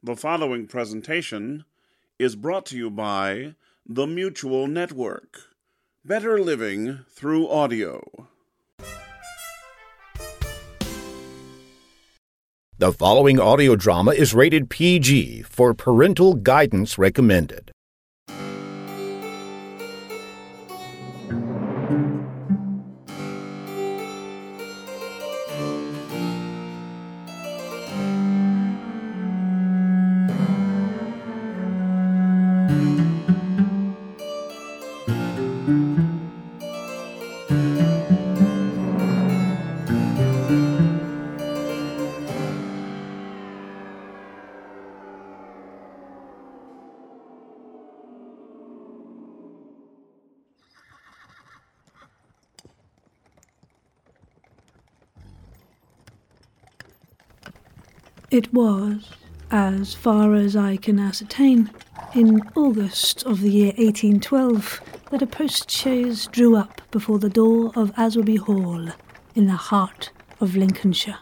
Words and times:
The 0.00 0.14
following 0.14 0.68
presentation 0.68 1.64
is 2.20 2.36
brought 2.36 2.66
to 2.66 2.76
you 2.76 2.88
by 2.88 3.56
the 3.84 4.06
Mutual 4.06 4.68
Network. 4.68 5.40
Better 6.04 6.38
living 6.38 7.00
through 7.10 7.48
audio. 7.48 8.28
The 12.78 12.92
following 12.92 13.40
audio 13.40 13.74
drama 13.74 14.12
is 14.12 14.32
rated 14.32 14.70
PG 14.70 15.42
for 15.42 15.74
parental 15.74 16.34
guidance 16.34 16.96
recommended. 16.96 17.72
It 58.38 58.54
was, 58.54 59.10
as 59.50 59.94
far 59.94 60.34
as 60.34 60.54
I 60.54 60.76
can 60.76 61.00
ascertain, 61.00 61.72
in 62.14 62.40
August 62.54 63.24
of 63.24 63.40
the 63.40 63.50
year 63.50 63.72
1812 63.78 64.80
that 65.10 65.22
a 65.22 65.26
post 65.26 65.68
chaise 65.68 66.28
drew 66.28 66.54
up 66.54 66.80
before 66.92 67.18
the 67.18 67.28
door 67.28 67.72
of 67.74 67.92
Aswarby 67.96 68.38
Hall 68.38 68.90
in 69.34 69.48
the 69.48 69.56
heart 69.70 70.12
of 70.40 70.54
Lincolnshire. 70.54 71.18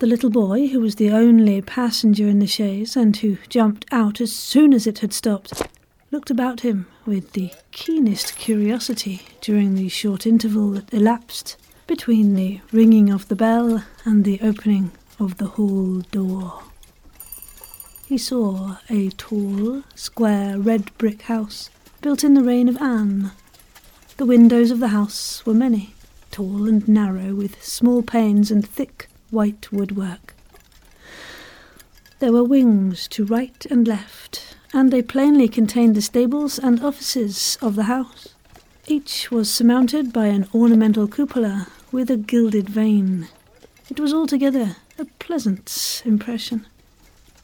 The 0.00 0.08
little 0.08 0.28
boy, 0.28 0.66
who 0.66 0.80
was 0.80 0.96
the 0.96 1.12
only 1.12 1.62
passenger 1.62 2.26
in 2.26 2.40
the 2.40 2.48
chaise 2.48 2.96
and 2.96 3.16
who 3.16 3.38
jumped 3.48 3.84
out 3.92 4.20
as 4.20 4.32
soon 4.34 4.74
as 4.74 4.88
it 4.88 4.98
had 4.98 5.12
stopped, 5.12 5.62
looked 6.10 6.32
about 6.32 6.62
him 6.62 6.88
with 7.06 7.34
the 7.34 7.52
keenest 7.70 8.34
curiosity 8.34 9.22
during 9.40 9.76
the 9.76 9.88
short 9.88 10.26
interval 10.26 10.72
that 10.72 10.92
elapsed 10.92 11.56
between 11.86 12.34
the 12.34 12.60
ringing 12.72 13.08
of 13.08 13.28
the 13.28 13.36
bell 13.36 13.84
and 14.04 14.24
the 14.24 14.40
opening 14.42 14.90
of 15.18 15.38
the 15.38 15.46
hall 15.46 16.00
door. 16.10 16.62
He 18.06 18.18
saw 18.18 18.76
a 18.90 19.10
tall, 19.10 19.82
square, 19.94 20.58
red 20.58 20.96
brick 20.98 21.22
house 21.22 21.70
built 22.00 22.22
in 22.22 22.34
the 22.34 22.44
reign 22.44 22.68
of 22.68 22.76
Anne. 22.76 23.32
The 24.16 24.26
windows 24.26 24.70
of 24.70 24.78
the 24.78 24.88
house 24.88 25.44
were 25.46 25.54
many, 25.54 25.94
tall 26.30 26.68
and 26.68 26.86
narrow, 26.86 27.34
with 27.34 27.62
small 27.64 28.02
panes 28.02 28.50
and 28.50 28.66
thick 28.66 29.08
white 29.30 29.72
woodwork. 29.72 30.34
There 32.18 32.32
were 32.32 32.44
wings 32.44 33.08
to 33.08 33.24
right 33.24 33.66
and 33.70 33.88
left, 33.88 34.56
and 34.72 34.92
they 34.92 35.02
plainly 35.02 35.48
contained 35.48 35.94
the 35.94 36.02
stables 36.02 36.58
and 36.58 36.82
offices 36.82 37.58
of 37.60 37.74
the 37.74 37.84
house. 37.84 38.28
Each 38.86 39.30
was 39.30 39.50
surmounted 39.50 40.12
by 40.12 40.26
an 40.26 40.46
ornamental 40.54 41.08
cupola 41.08 41.68
with 41.90 42.10
a 42.10 42.16
gilded 42.16 42.68
vane. 42.68 43.28
It 43.88 43.98
was 43.98 44.12
altogether 44.12 44.76
a 44.98 45.04
pleasant 45.18 46.02
impression. 46.04 46.66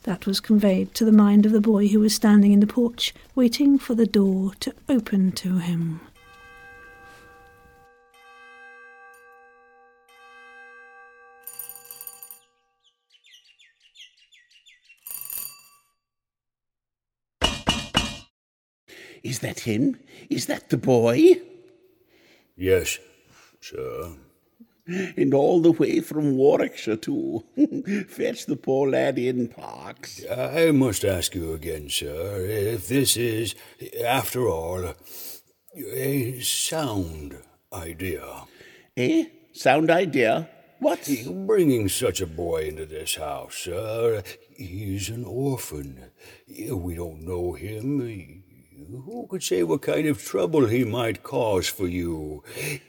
That 0.04 0.26
was 0.26 0.40
conveyed 0.40 0.94
to 0.94 1.04
the 1.04 1.12
mind 1.12 1.44
of 1.44 1.52
the 1.52 1.60
boy 1.60 1.88
who 1.88 2.00
was 2.00 2.14
standing 2.14 2.52
in 2.52 2.60
the 2.60 2.66
porch, 2.66 3.12
waiting 3.34 3.78
for 3.78 3.94
the 3.94 4.06
door 4.06 4.52
to 4.60 4.74
open 4.88 5.32
to 5.32 5.58
him. 5.58 6.00
Is 19.22 19.40
that 19.40 19.60
him? 19.60 19.98
Is 20.30 20.46
that 20.46 20.70
the 20.70 20.78
boy? 20.78 21.40
Yes, 22.56 22.98
sir. 23.60 24.16
And 25.16 25.34
all 25.34 25.60
the 25.60 25.72
way 25.72 26.00
from 26.00 26.36
Warwickshire, 26.36 26.96
too. 26.96 27.44
Fetch 28.08 28.46
the 28.46 28.56
poor 28.56 28.88
lad 28.90 29.18
in, 29.18 29.48
Parks. 29.48 30.22
I 30.30 30.70
must 30.72 31.04
ask 31.04 31.34
you 31.34 31.52
again, 31.52 31.88
sir, 31.88 32.44
if 32.46 32.88
this 32.88 33.16
is, 33.16 33.54
after 34.04 34.48
all, 34.48 34.94
a 35.76 36.40
sound 36.40 37.36
idea. 37.72 38.44
Eh? 38.96 39.24
Sound 39.52 39.90
idea? 39.90 40.48
What? 40.80 41.08
Bringing 41.46 41.88
such 41.88 42.20
a 42.20 42.26
boy 42.26 42.62
into 42.68 42.86
this 42.86 43.16
house, 43.16 43.54
sir. 43.54 44.22
He's 44.56 45.10
an 45.10 45.24
orphan. 45.24 46.10
We 46.48 46.94
don't 46.94 47.22
know 47.22 47.52
him. 47.52 48.42
Who 49.04 49.26
could 49.28 49.42
say 49.42 49.62
what 49.62 49.82
kind 49.82 50.08
of 50.08 50.24
trouble 50.24 50.66
he 50.66 50.84
might 50.84 51.22
cause 51.22 51.68
for 51.68 51.86
you? 51.86 52.42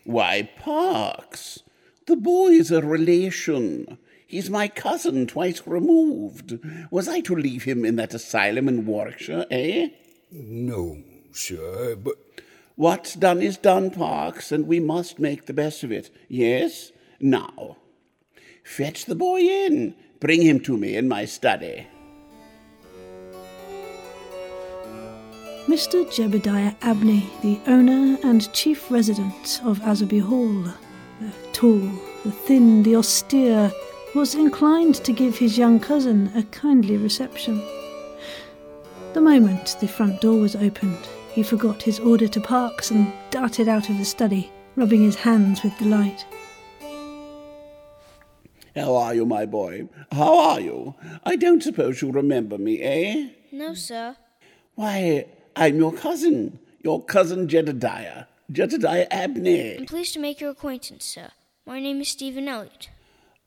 Why, 0.05 0.49
Parks, 0.57 1.63
the 2.07 2.15
boy 2.15 2.49
is 2.49 2.71
a 2.71 2.81
relation. 2.81 3.97
He's 4.25 4.49
my 4.49 4.67
cousin 4.67 5.27
twice 5.27 5.61
removed. 5.65 6.59
Was 6.89 7.07
I 7.07 7.19
to 7.21 7.35
leave 7.35 7.63
him 7.63 7.83
in 7.83 7.97
that 7.97 8.13
asylum 8.13 8.67
in 8.67 8.85
Warwickshire, 8.85 9.45
eh? 9.51 9.89
No, 10.31 10.97
sir, 11.31 11.95
but. 11.95 12.15
What's 12.75 13.13
done 13.13 13.41
is 13.41 13.57
done, 13.57 13.91
Parks, 13.91 14.51
and 14.51 14.65
we 14.65 14.79
must 14.79 15.19
make 15.19 15.45
the 15.45 15.53
best 15.53 15.83
of 15.83 15.91
it. 15.91 16.09
Yes? 16.29 16.91
Now, 17.19 17.77
fetch 18.63 19.05
the 19.05 19.15
boy 19.15 19.41
in. 19.41 19.95
Bring 20.19 20.41
him 20.41 20.61
to 20.61 20.77
me 20.77 20.95
in 20.95 21.07
my 21.07 21.25
study. 21.25 21.87
Mr. 25.67 26.05
Jebediah 26.05 26.75
Abney, 26.81 27.29
the 27.41 27.59
owner 27.67 28.17
and 28.23 28.51
chief 28.53 28.89
resident 28.89 29.61
of 29.63 29.79
Aswarby 29.79 30.21
Hall, 30.21 30.63
the 30.63 30.73
tall, 31.53 31.79
the 32.23 32.31
thin, 32.31 32.83
the 32.83 32.95
austere, 32.95 33.71
was 34.13 34.35
inclined 34.35 34.95
to 34.95 35.13
give 35.13 35.37
his 35.37 35.57
young 35.57 35.79
cousin 35.79 36.31
a 36.35 36.43
kindly 36.43 36.97
reception. 36.97 37.61
The 39.13 39.21
moment 39.21 39.77
the 39.79 39.87
front 39.87 40.21
door 40.21 40.39
was 40.39 40.55
opened, 40.55 40.99
he 41.33 41.43
forgot 41.43 41.81
his 41.81 41.99
order 41.99 42.27
to 42.27 42.41
Parks 42.41 42.91
and 42.91 43.11
darted 43.29 43.67
out 43.67 43.89
of 43.89 43.97
the 43.97 44.05
study, 44.05 44.51
rubbing 44.75 45.01
his 45.01 45.15
hands 45.15 45.63
with 45.63 45.77
delight. 45.77 46.25
How 48.75 48.95
are 48.95 49.13
you, 49.13 49.25
my 49.25 49.45
boy? 49.45 49.89
How 50.11 50.37
are 50.37 50.59
you? 50.61 50.95
I 51.25 51.35
don't 51.35 51.61
suppose 51.61 52.01
you 52.01 52.11
remember 52.11 52.57
me, 52.57 52.81
eh? 52.81 53.29
No, 53.51 53.73
sir. 53.73 54.15
Why, 54.75 55.25
I'm 55.55 55.77
your 55.77 55.91
cousin, 55.91 56.59
your 56.81 57.03
cousin 57.03 57.49
Jedediah, 57.49 58.25
Jedediah 58.49 59.07
Abney. 59.11 59.77
I'm 59.77 59.85
pleased 59.85 60.13
to 60.13 60.19
make 60.19 60.39
your 60.39 60.51
acquaintance, 60.51 61.03
sir. 61.05 61.31
My 61.65 61.79
name 61.79 62.01
is 62.01 62.07
Stephen 62.07 62.47
Elliott. 62.47 62.89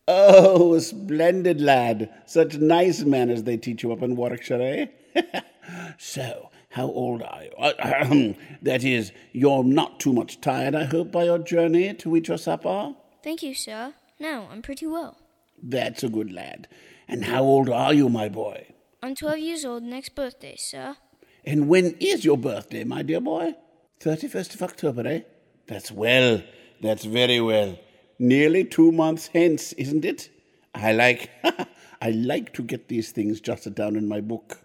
Oh, 0.06 0.74
a 0.74 0.80
splendid 0.80 1.60
lad. 1.60 2.10
Such 2.26 2.56
nice 2.56 3.02
manners 3.02 3.42
they 3.42 3.56
teach 3.56 3.82
you 3.82 3.92
up 3.92 4.02
in 4.02 4.14
Warwickshire, 4.14 4.88
eh? 5.14 5.40
so, 5.98 6.50
how 6.70 6.84
old 6.84 7.22
are 7.22 7.42
you? 7.42 7.50
Uh, 7.58 8.34
that 8.62 8.84
is, 8.84 9.10
you're 9.32 9.64
not 9.64 9.98
too 9.98 10.12
much 10.12 10.40
tired, 10.40 10.76
I 10.76 10.84
hope, 10.84 11.10
by 11.10 11.24
your 11.24 11.38
journey 11.38 11.92
to 11.94 12.16
eat 12.16 12.28
your 12.28 12.38
supper? 12.38 12.94
Thank 13.24 13.42
you, 13.42 13.52
sir. 13.52 13.94
No, 14.20 14.46
I'm 14.50 14.62
pretty 14.62 14.86
well. 14.86 15.16
That's 15.60 16.04
a 16.04 16.08
good 16.08 16.32
lad. 16.32 16.68
And 17.08 17.24
how 17.24 17.42
old 17.42 17.68
are 17.68 17.92
you, 17.92 18.08
my 18.08 18.28
boy? 18.28 18.66
I'm 19.02 19.16
12 19.16 19.38
years 19.38 19.64
old 19.64 19.82
next 19.82 20.14
birthday, 20.14 20.54
sir. 20.56 20.96
And 21.44 21.68
when 21.68 21.96
is 21.98 22.24
your 22.24 22.38
birthday, 22.38 22.84
my 22.84 23.02
dear 23.02 23.20
boy? 23.20 23.54
31st 24.00 24.54
of 24.54 24.62
October, 24.62 25.06
eh? 25.08 25.20
That's 25.66 25.90
well. 25.90 26.42
That's 26.80 27.04
very 27.04 27.40
well. 27.40 27.78
Nearly 28.18 28.64
two 28.64 28.92
months 28.92 29.28
hence, 29.28 29.72
isn't 29.74 30.04
it? 30.04 30.30
I 30.74 30.92
like 30.92 31.30
I 32.00 32.10
like 32.10 32.52
to 32.54 32.62
get 32.62 32.88
these 32.88 33.10
things 33.12 33.40
jotted 33.40 33.74
down 33.74 33.96
in 33.96 34.08
my 34.08 34.20
book. 34.20 34.60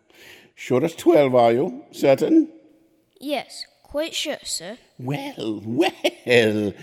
Sure 0.56 0.84
as 0.84 0.96
twelve, 0.96 1.36
are 1.36 1.52
you? 1.54 1.84
Certain? 1.92 2.50
Yes, 3.20 3.66
quite 3.84 4.14
sure, 4.14 4.38
sir. 4.44 4.78
Well, 4.98 5.62
well. 5.66 6.74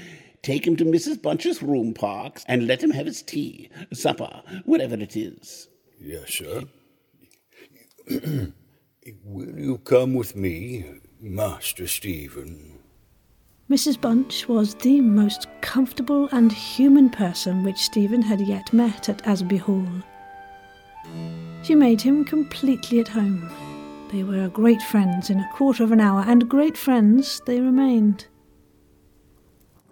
Take 0.42 0.64
him 0.64 0.76
to 0.76 0.84
Mrs. 0.84 1.20
Bunch's 1.20 1.60
room, 1.60 1.92
Parks, 1.92 2.44
and 2.46 2.68
let 2.68 2.80
him 2.80 2.90
have 2.90 3.06
his 3.06 3.20
tea, 3.20 3.68
supper, 3.92 4.42
whatever 4.64 4.94
it 4.94 5.16
is. 5.16 5.66
Yes, 6.00 6.30
sir. 6.30 6.62
Will 9.24 9.58
you 9.58 9.78
come 9.78 10.14
with 10.14 10.36
me, 10.36 10.84
Master 11.20 11.88
Stephen? 11.88 12.75
Mrs. 13.68 14.00
Bunch 14.00 14.46
was 14.46 14.76
the 14.76 15.00
most 15.00 15.48
comfortable 15.60 16.28
and 16.30 16.52
human 16.52 17.10
person 17.10 17.64
which 17.64 17.78
Stephen 17.78 18.22
had 18.22 18.40
yet 18.40 18.72
met 18.72 19.08
at 19.08 19.24
Aswarby 19.24 19.58
Hall. 19.58 19.88
She 21.64 21.74
made 21.74 22.00
him 22.00 22.24
completely 22.24 23.00
at 23.00 23.08
home. 23.08 23.50
They 24.12 24.22
were 24.22 24.48
great 24.48 24.80
friends 24.82 25.30
in 25.30 25.40
a 25.40 25.50
quarter 25.52 25.82
of 25.82 25.90
an 25.90 26.00
hour, 26.00 26.24
and 26.28 26.48
great 26.48 26.76
friends 26.76 27.42
they 27.44 27.60
remained. 27.60 28.26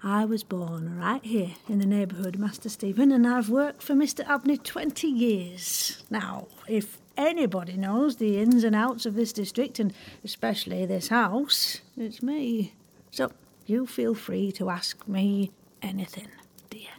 I 0.05 0.25
was 0.25 0.45
born 0.45 0.97
right 0.97 1.25
here 1.25 1.51
in 1.69 1.81
the 1.81 1.87
neighbourhood, 1.87 2.39
Master 2.39 2.69
Stephen, 2.69 3.11
and 3.11 3.27
I've 3.27 3.49
worked 3.49 3.83
for 3.83 3.95
Mr. 3.95 4.25
Abney 4.29 4.57
twenty 4.57 5.09
years. 5.09 6.05
Now, 6.11 6.47
if 6.69 6.99
anybody 7.17 7.77
knows 7.77 8.17
the 8.17 8.39
ins 8.39 8.63
and 8.63 8.77
outs 8.77 9.05
of 9.05 9.17
this 9.17 9.33
district, 9.33 9.81
and 9.81 9.93
especially 10.23 10.87
this 10.87 11.09
house, 11.09 11.81
it's 11.97 12.23
me. 12.23 12.75
So 13.11 13.33
you 13.67 13.87
feel 13.87 14.15
free 14.15 14.53
to 14.53 14.71
ask 14.71 15.07
me 15.09 15.51
anything, 15.83 16.29
dear. 16.71 16.91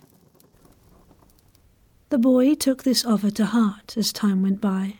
The 2.09 2.17
boy 2.17 2.55
took 2.55 2.83
this 2.83 3.05
offer 3.05 3.31
to 3.31 3.45
heart 3.45 3.97
as 3.97 4.13
time 4.13 4.41
went 4.41 4.61
by. 4.61 4.99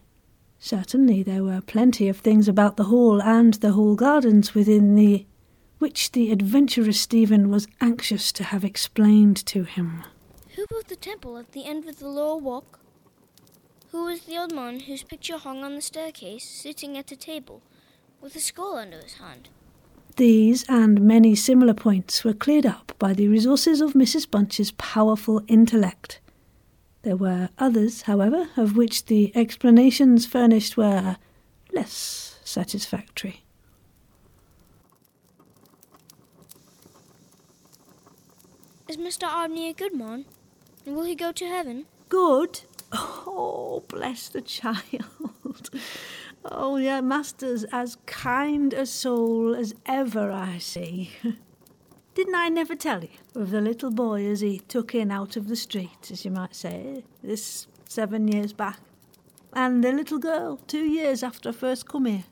Certainly 0.59 1.23
there 1.23 1.43
were 1.43 1.61
plenty 1.61 2.09
of 2.09 2.17
things 2.17 2.47
about 2.47 2.77
the 2.77 2.85
hall 2.85 3.21
and 3.21 3.53
the 3.55 3.73
hall 3.73 3.95
gardens 3.95 4.55
within 4.55 4.95
the 4.95 5.25
which 5.77 6.13
the 6.13 6.31
adventurous 6.31 6.99
Stephen 6.99 7.49
was 7.49 7.67
anxious 7.81 8.31
to 8.31 8.43
have 8.45 8.63
explained 8.63 9.37
to 9.45 9.63
him. 9.63 10.03
Who 10.55 10.65
built 10.67 10.87
the 10.87 10.95
temple 10.95 11.37
at 11.37 11.51
the 11.51 11.65
end 11.65 11.87
of 11.87 11.99
the 11.99 12.07
lower 12.07 12.37
walk? 12.37 12.79
Who 13.91 14.05
was 14.05 14.21
the 14.21 14.37
old 14.37 14.53
man 14.53 14.79
whose 14.81 15.03
picture 15.03 15.37
hung 15.37 15.63
on 15.63 15.75
the 15.75 15.81
staircase, 15.81 16.43
sitting 16.43 16.97
at 16.97 17.11
a 17.11 17.15
table, 17.15 17.61
with 18.21 18.35
a 18.35 18.39
scroll 18.39 18.75
under 18.75 18.99
his 18.99 19.15
hand? 19.15 19.49
These 20.17 20.63
and 20.69 21.01
many 21.01 21.35
similar 21.35 21.73
points 21.73 22.23
were 22.23 22.33
cleared 22.33 22.65
up 22.65 22.93
by 22.97 23.11
the 23.11 23.27
resources 23.27 23.81
of 23.81 23.93
Mrs. 23.93 24.29
Bunch's 24.29 24.71
powerful 24.71 25.43
intellect. 25.49 26.21
There 27.01 27.17
were 27.17 27.49
others, 27.59 28.03
however, 28.03 28.47
of 28.55 28.77
which 28.77 29.07
the 29.07 29.35
explanations 29.35 30.25
furnished 30.25 30.77
were 30.77 31.17
less 31.73 32.39
satisfactory. 32.45 33.43
Is 38.87 38.95
Mr. 38.95 39.23
Abney 39.23 39.67
a 39.67 39.73
good 39.73 39.93
man? 39.93 40.23
Will 40.85 41.03
he 41.03 41.15
go 41.15 41.33
to 41.33 41.45
heaven? 41.45 41.87
Good? 42.07 42.61
Oh, 42.93 43.83
bless 43.89 44.29
the 44.29 44.41
child. 44.41 45.69
Oh, 46.51 46.77
your 46.77 47.01
master's 47.01 47.63
as 47.65 47.97
kind 48.05 48.71
a 48.73 48.85
soul 48.85 49.55
as 49.55 49.73
ever 49.87 50.31
I 50.31 50.59
see. 50.59 51.11
Didn't 52.13 52.35
I 52.35 52.49
never 52.49 52.75
tell 52.75 53.03
you 53.03 53.09
of 53.33 53.49
the 53.49 53.61
little 53.61 53.89
boy 53.89 54.25
as 54.27 54.41
he 54.41 54.59
took 54.59 54.93
in 54.93 55.09
out 55.09 55.35
of 55.35 55.47
the 55.47 55.55
street, 55.55 56.11
as 56.11 56.23
you 56.23 56.31
might 56.31 56.55
say, 56.55 57.03
this 57.23 57.67
seven 57.89 58.27
years 58.27 58.53
back? 58.53 58.79
And 59.53 59.83
the 59.83 59.91
little 59.91 60.19
girl, 60.19 60.57
two 60.67 60.85
years 60.85 61.23
after 61.23 61.49
I 61.49 61.51
first 61.51 61.87
come 61.87 62.05
here. 62.05 62.25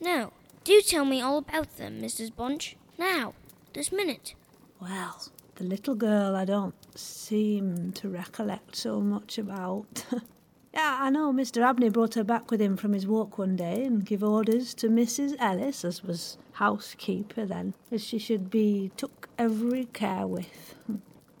No. 0.00 0.32
Do 0.62 0.80
tell 0.80 1.04
me 1.04 1.20
all 1.20 1.38
about 1.38 1.76
them, 1.76 2.00
Mrs. 2.00 2.34
Bunch. 2.34 2.76
Now. 2.98 3.34
This 3.72 3.90
minute. 3.90 4.34
Well, 4.80 5.22
the 5.56 5.64
little 5.64 5.94
girl 5.94 6.36
I 6.36 6.44
don't 6.44 6.74
seem 6.96 7.92
to 7.92 8.08
recollect 8.08 8.76
so 8.76 9.00
much 9.00 9.38
about. 9.38 10.04
yeah, 10.76 10.98
I 11.00 11.08
know 11.08 11.32
Mr. 11.32 11.62
Abney 11.62 11.88
brought 11.88 12.14
her 12.14 12.22
back 12.22 12.50
with 12.50 12.60
him 12.60 12.76
from 12.76 12.92
his 12.92 13.06
walk 13.06 13.38
one 13.38 13.56
day 13.56 13.82
and 13.82 14.04
give 14.04 14.22
orders 14.22 14.74
to 14.74 14.90
Mrs. 14.90 15.34
Ellis, 15.38 15.86
as 15.86 16.04
was 16.04 16.36
housekeeper 16.52 17.46
then, 17.46 17.72
as 17.90 18.04
she 18.04 18.18
should 18.18 18.50
be 18.50 18.90
took 18.98 19.30
every 19.38 19.86
care 19.86 20.26
with. 20.26 20.74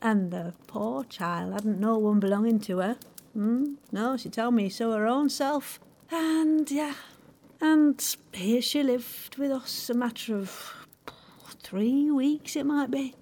And 0.00 0.30
the 0.30 0.54
poor 0.66 1.04
child 1.04 1.52
hadn't 1.52 1.78
no 1.78 1.98
one 1.98 2.18
belonging 2.18 2.60
to 2.60 2.78
her. 2.78 2.96
Hmm? 3.34 3.74
No, 3.92 4.16
she 4.16 4.30
told 4.30 4.54
me 4.54 4.70
so 4.70 4.92
her 4.92 5.06
own 5.06 5.28
self. 5.28 5.80
And 6.10 6.70
yeah, 6.70 6.94
and 7.60 8.16
here 8.32 8.62
she 8.62 8.82
lived 8.82 9.36
with 9.36 9.50
us 9.50 9.90
a 9.90 9.94
matter 9.94 10.34
of 10.34 10.72
three 11.62 12.10
weeks, 12.10 12.56
it 12.56 12.64
might 12.64 12.90
be. 12.90 13.14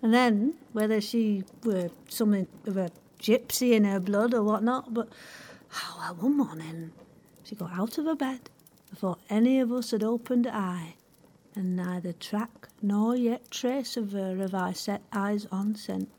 And 0.00 0.14
then, 0.14 0.54
whether 0.72 1.00
she 1.00 1.42
were 1.64 1.90
something 2.08 2.46
of 2.66 2.76
a 2.76 2.90
gypsy 3.20 3.72
in 3.72 3.82
her 3.82 3.98
blood 3.98 4.32
or 4.32 4.44
whatnot, 4.44 4.94
but 4.94 5.08
oh, 5.76 5.96
well, 5.98 6.14
one 6.16 6.36
morning 6.36 6.92
she 7.44 7.54
got 7.54 7.72
out 7.72 7.98
of 7.98 8.06
her 8.06 8.14
bed 8.16 8.50
before 8.90 9.18
any 9.28 9.60
of 9.60 9.72
us 9.72 9.90
had 9.90 10.02
opened 10.02 10.46
eye, 10.46 10.94
and 11.54 11.76
neither 11.76 12.12
track 12.12 12.68
nor 12.82 13.16
yet 13.16 13.50
trace 13.50 13.96
of 13.96 14.12
her 14.12 14.36
have 14.36 14.54
I 14.54 14.72
set 14.72 15.02
eyes 15.12 15.46
on 15.50 15.74
since. 15.74 16.10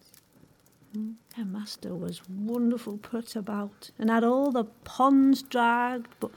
Hmm, 0.93 1.11
Her 1.35 1.45
master 1.45 1.95
was 1.95 2.21
wonderful 2.29 2.97
put 2.97 3.35
about, 3.35 3.91
and 3.99 4.09
had 4.09 4.23
all 4.23 4.51
the 4.51 4.65
ponds 4.83 5.41
dragged, 5.41 6.13
but 6.19 6.31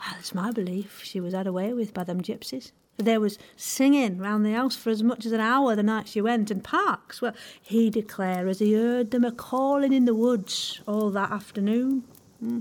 well, 0.00 0.16
it's 0.18 0.34
my 0.34 0.50
belief 0.50 1.02
she 1.02 1.20
was 1.20 1.34
had 1.34 1.46
away 1.46 1.72
with 1.72 1.94
by 1.94 2.04
them 2.04 2.20
gypsies. 2.20 2.72
There 2.98 3.20
was 3.20 3.38
singing 3.56 4.18
round 4.18 4.46
the 4.46 4.52
house 4.54 4.74
for 4.74 4.88
as 4.88 5.02
much 5.02 5.26
as 5.26 5.32
an 5.32 5.40
hour 5.40 5.76
the 5.76 5.82
night 5.82 6.08
she 6.08 6.22
went, 6.22 6.50
and 6.50 6.64
Parks, 6.64 7.20
well, 7.20 7.34
he 7.60 7.90
declare 7.90 8.48
as 8.48 8.58
he 8.58 8.72
heard 8.72 9.10
them 9.10 9.24
a 9.24 9.32
calling 9.32 9.92
in 9.92 10.06
the 10.06 10.14
woods 10.14 10.80
all 10.86 11.10
that 11.10 11.30
afternoon. 11.30 12.04
Hmm. 12.40 12.60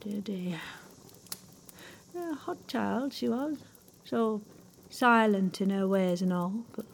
Dear, 0.00 0.20
dear. 0.20 0.60
A 2.16 2.34
hot 2.34 2.66
child 2.66 3.12
she 3.12 3.28
was, 3.28 3.58
so 4.04 4.42
silent 4.90 5.60
in 5.60 5.70
her 5.70 5.86
ways 5.86 6.22
and 6.22 6.32
all, 6.32 6.64
but 6.74 6.86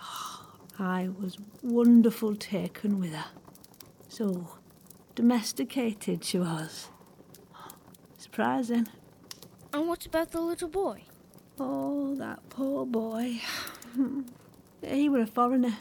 oh, 0.00 0.46
I 0.78 1.08
was 1.20 1.36
wonderful 1.62 2.36
taken 2.36 2.98
with 2.98 3.12
her. 3.12 3.26
So 4.08 4.48
domesticated 5.14 6.24
she 6.24 6.38
was. 6.38 6.88
Surprising. 8.16 8.88
And 9.74 9.88
what 9.88 10.06
about 10.06 10.30
the 10.30 10.40
little 10.40 10.68
boy? 10.68 11.02
Oh, 11.58 12.14
that 12.14 12.48
poor 12.48 12.86
boy. 12.86 13.40
he 14.82 15.08
were 15.08 15.20
a 15.20 15.26
foreigner. 15.26 15.76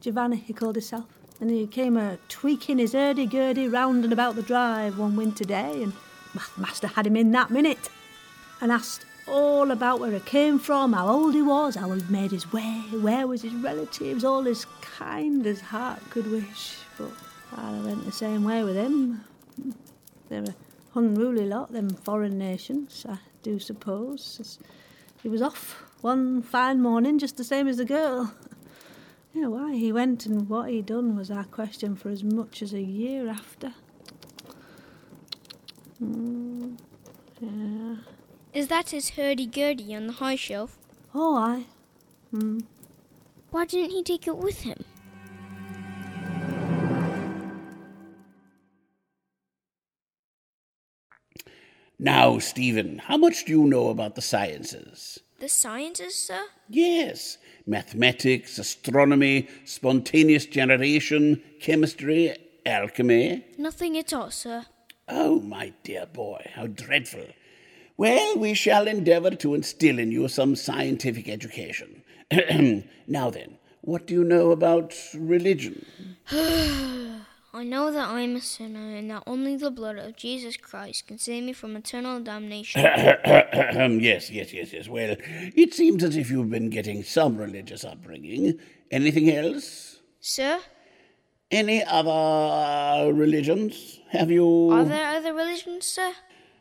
Giovanni, 0.00 0.36
he 0.36 0.52
called 0.54 0.76
himself. 0.76 1.19
And 1.40 1.50
he 1.50 1.66
came 1.66 1.96
a 1.96 2.18
tweaking 2.28 2.76
his 2.78 2.92
hurdy-gurdy 2.92 3.66
round 3.66 4.04
and 4.04 4.12
about 4.12 4.36
the 4.36 4.42
drive 4.42 4.98
one 4.98 5.16
winter 5.16 5.44
day, 5.44 5.82
and 5.82 5.94
master 6.58 6.86
had 6.86 7.06
him 7.06 7.16
in 7.16 7.30
that 7.32 7.50
minute, 7.50 7.88
and 8.60 8.70
asked 8.70 9.06
all 9.26 9.70
about 9.70 10.00
where 10.00 10.10
he 10.10 10.20
came 10.20 10.58
from, 10.58 10.92
how 10.92 11.08
old 11.08 11.34
he 11.34 11.40
was, 11.40 11.76
how 11.76 11.92
he'd 11.92 12.10
made 12.10 12.30
his 12.30 12.52
way, 12.52 12.82
where 12.92 13.26
was 13.26 13.40
his 13.42 13.54
relatives, 13.54 14.22
all 14.22 14.46
as 14.46 14.66
kind 14.82 15.46
as 15.46 15.60
heart 15.60 16.00
could 16.10 16.30
wish. 16.30 16.76
But 16.98 17.10
I 17.56 17.78
went 17.80 18.04
the 18.04 18.12
same 18.12 18.44
way 18.44 18.62
with 18.62 18.76
him. 18.76 19.24
They're 20.28 20.42
a 20.42 20.54
unruly 20.94 21.46
lot, 21.46 21.72
them 21.72 21.90
foreign 21.90 22.38
nations, 22.38 23.06
I 23.08 23.18
do 23.42 23.58
suppose. 23.58 24.58
He 25.22 25.28
was 25.28 25.40
off 25.40 25.82
one 26.02 26.42
fine 26.42 26.82
morning, 26.82 27.18
just 27.18 27.36
the 27.36 27.44
same 27.44 27.66
as 27.66 27.78
the 27.78 27.84
girl. 27.84 28.34
Yeah, 29.32 29.46
why 29.46 29.76
he 29.76 29.92
went 29.92 30.26
and 30.26 30.48
what 30.48 30.70
he 30.70 30.82
done 30.82 31.16
was 31.16 31.30
our 31.30 31.44
question 31.44 31.94
for 31.94 32.08
as 32.08 32.24
much 32.24 32.62
as 32.62 32.72
a 32.72 32.82
year 32.82 33.28
after. 33.28 33.74
Mm, 36.02 36.78
yeah. 37.40 37.96
Is 38.52 38.68
that 38.68 38.90
his 38.90 39.10
hurdy-gurdy 39.10 39.94
on 39.94 40.08
the 40.08 40.14
high 40.14 40.34
shelf? 40.36 40.78
Oh, 41.14 41.36
I. 41.36 41.66
Mm. 42.34 42.64
Why 43.50 43.64
didn't 43.64 43.90
he 43.90 44.02
take 44.02 44.26
it 44.26 44.36
with 44.36 44.62
him? 44.62 44.84
Now, 51.98 52.38
Stephen, 52.38 52.98
how 52.98 53.18
much 53.18 53.44
do 53.44 53.52
you 53.52 53.66
know 53.66 53.88
about 53.90 54.14
the 54.14 54.22
sciences? 54.22 55.18
The 55.40 55.48
sciences, 55.48 56.14
sir? 56.14 56.48
Yes, 56.68 57.38
mathematics, 57.66 58.58
astronomy, 58.58 59.48
spontaneous 59.64 60.44
generation, 60.44 61.42
chemistry, 61.62 62.36
alchemy. 62.66 63.46
Nothing 63.56 63.96
at 63.96 64.12
all, 64.12 64.30
sir. 64.30 64.66
Oh, 65.08 65.40
my 65.40 65.72
dear 65.82 66.04
boy, 66.04 66.50
how 66.54 66.66
dreadful. 66.66 67.24
Well, 67.96 68.36
we 68.36 68.52
shall 68.52 68.86
endeavour 68.86 69.30
to 69.36 69.54
instill 69.54 69.98
in 69.98 70.12
you 70.12 70.28
some 70.28 70.56
scientific 70.56 71.26
education. 71.26 72.02
now 73.06 73.30
then, 73.30 73.56
what 73.80 74.06
do 74.06 74.12
you 74.12 74.24
know 74.24 74.50
about 74.50 74.94
religion? 75.14 75.86
I 77.52 77.64
know 77.64 77.90
that 77.90 78.08
I 78.08 78.20
am 78.20 78.36
a 78.36 78.40
sinner 78.40 78.94
and 78.94 79.10
that 79.10 79.24
only 79.26 79.56
the 79.56 79.72
blood 79.72 79.96
of 79.98 80.16
Jesus 80.16 80.56
Christ 80.56 81.08
can 81.08 81.18
save 81.18 81.42
me 81.42 81.52
from 81.52 81.74
eternal 81.74 82.20
damnation. 82.20 82.80
yes, 82.84 84.30
yes, 84.30 84.52
yes, 84.52 84.72
yes. 84.72 84.88
Well, 84.88 85.16
it 85.20 85.74
seems 85.74 86.04
as 86.04 86.16
if 86.16 86.30
you've 86.30 86.48
been 86.50 86.70
getting 86.70 87.02
some 87.02 87.36
religious 87.36 87.84
upbringing. 87.84 88.58
Anything 88.92 89.30
else? 89.30 89.98
Sir, 90.20 90.60
Any 91.50 91.82
other 91.82 93.12
religions? 93.12 93.98
Have 94.10 94.30
you? 94.30 94.70
are 94.70 94.84
there 94.84 95.16
other 95.16 95.34
religions, 95.34 95.86
sir? 95.86 96.12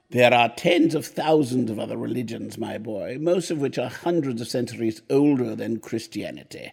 There 0.10 0.34
are 0.34 0.50
tens 0.50 0.96
of 0.96 1.06
thousands 1.06 1.70
of 1.70 1.78
other 1.78 1.98
religions, 1.98 2.58
my 2.58 2.80
boy, 2.80 3.20
most 3.22 3.52
of 3.52 3.60
which 3.60 3.78
are 3.78 3.90
hundreds 3.90 4.42
of 4.42 4.48
centuries 4.48 5.04
older 5.08 5.56
than 5.56 5.80
Christianity. 5.82 6.72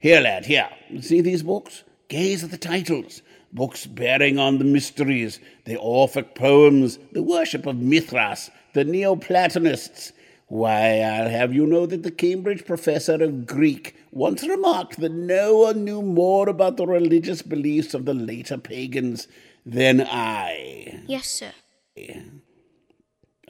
Here, 0.00 0.20
lad, 0.20 0.46
here. 0.46 0.68
See 1.00 1.20
these 1.20 1.44
books? 1.44 1.84
Gaze 2.08 2.42
at 2.42 2.50
the 2.50 2.58
titles. 2.58 3.22
Books 3.52 3.86
bearing 3.86 4.38
on 4.38 4.58
the 4.58 4.64
mysteries, 4.64 5.38
the 5.64 5.76
Orphic 5.76 6.34
poems, 6.34 6.98
the 7.12 7.22
worship 7.22 7.66
of 7.66 7.76
Mithras, 7.76 8.50
the 8.72 8.84
Neoplatonists. 8.84 10.12
Why, 10.46 11.00
I'll 11.00 11.28
have 11.28 11.54
you 11.54 11.66
know 11.66 11.86
that 11.86 12.02
the 12.02 12.10
Cambridge 12.10 12.64
professor 12.64 13.22
of 13.22 13.46
Greek 13.46 13.96
once 14.10 14.46
remarked 14.46 15.00
that 15.00 15.12
no 15.12 15.56
one 15.56 15.84
knew 15.84 16.02
more 16.02 16.48
about 16.48 16.76
the 16.76 16.86
religious 16.86 17.42
beliefs 17.42 17.94
of 17.94 18.04
the 18.04 18.14
later 18.14 18.58
pagans 18.58 19.28
than 19.64 20.00
I. 20.00 21.02
Yes, 21.06 21.28
sir. 21.28 21.52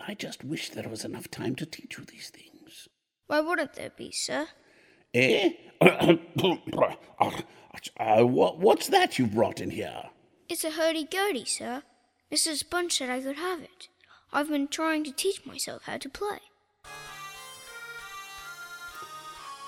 I 0.06 0.14
just 0.14 0.44
wish 0.44 0.70
there 0.70 0.88
was 0.88 1.04
enough 1.04 1.30
time 1.30 1.54
to 1.56 1.66
teach 1.66 1.96
you 1.98 2.04
these 2.04 2.30
things. 2.30 2.88
Why 3.26 3.40
wouldn't 3.40 3.74
there 3.74 3.92
be, 3.96 4.10
sir? 4.12 4.48
Eh? 5.14 5.50
uh, 5.80 6.16
what, 8.24 8.58
what's 8.58 8.88
that 8.88 9.18
you 9.18 9.26
brought 9.26 9.60
in 9.60 9.70
here? 9.70 10.04
It's 10.48 10.64
a 10.64 10.70
hurdy-gurdy, 10.70 11.44
sir. 11.44 11.82
Mrs. 12.32 12.68
Bunch 12.68 12.98
said 12.98 13.10
I 13.10 13.20
could 13.20 13.36
have 13.36 13.60
it. 13.60 13.88
I've 14.32 14.48
been 14.48 14.68
trying 14.68 15.04
to 15.04 15.12
teach 15.12 15.44
myself 15.44 15.82
how 15.84 15.98
to 15.98 16.08
play. 16.08 16.38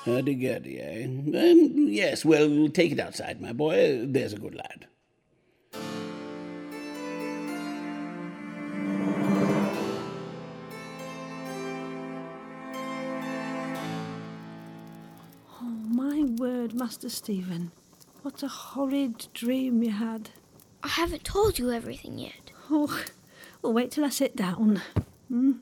Hurdy-gurdy, 0.05 0.81
eh? 0.81 1.05
Um, 1.05 1.89
yes, 1.89 2.25
well, 2.25 2.69
take 2.69 2.93
it 2.93 3.01
outside, 3.01 3.41
my 3.41 3.53
boy. 3.53 4.07
There's 4.07 4.33
a 4.33 4.39
good 4.39 4.55
lad. 4.55 4.87
Word, 16.45 16.75
Master 16.75 17.09
Stephen. 17.09 17.73
What 18.21 18.43
a 18.43 18.49
horrid 18.49 19.29
dream 19.33 19.83
you 19.83 19.93
had. 19.93 20.29
I 20.83 20.89
haven't 20.89 21.25
told 21.25 21.59
you 21.59 21.73
everything 21.73 22.19
yet. 22.19 22.53
Oh, 22.71 23.03
well, 23.63 23.73
wait 23.73 23.93
till 23.93 24.05
I 24.05 24.11
sit 24.11 24.37
down. 24.37 24.83
Hmm? 25.29 25.53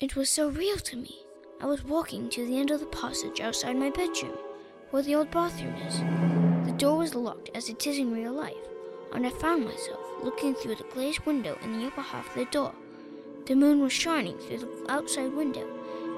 It 0.00 0.16
was 0.16 0.28
so 0.28 0.48
real 0.48 0.76
to 0.78 0.96
me. 0.96 1.14
I 1.60 1.66
was 1.66 1.84
walking 1.84 2.28
to 2.30 2.44
the 2.44 2.58
end 2.58 2.72
of 2.72 2.80
the 2.80 2.86
passage 2.86 3.40
outside 3.40 3.76
my 3.76 3.90
bedroom, 3.90 4.36
where 4.90 5.04
the 5.04 5.14
old 5.14 5.30
bathroom 5.30 5.76
is. 5.86 6.00
The 6.66 6.76
door 6.76 6.98
was 6.98 7.14
locked 7.14 7.48
as 7.54 7.68
it 7.68 7.86
is 7.86 7.96
in 7.96 8.12
real 8.12 8.32
life, 8.32 8.66
and 9.12 9.24
I 9.24 9.30
found 9.30 9.64
myself 9.64 10.00
looking 10.24 10.56
through 10.56 10.74
the 10.74 10.90
glazed 10.92 11.24
window 11.26 11.56
in 11.62 11.78
the 11.78 11.86
upper 11.86 12.00
half 12.00 12.30
of 12.30 12.34
the 12.34 12.46
door. 12.46 12.74
The 13.46 13.54
moon 13.54 13.80
was 13.80 13.92
shining 13.92 14.36
through 14.38 14.58
the 14.58 14.86
outside 14.88 15.32
window, 15.32 15.64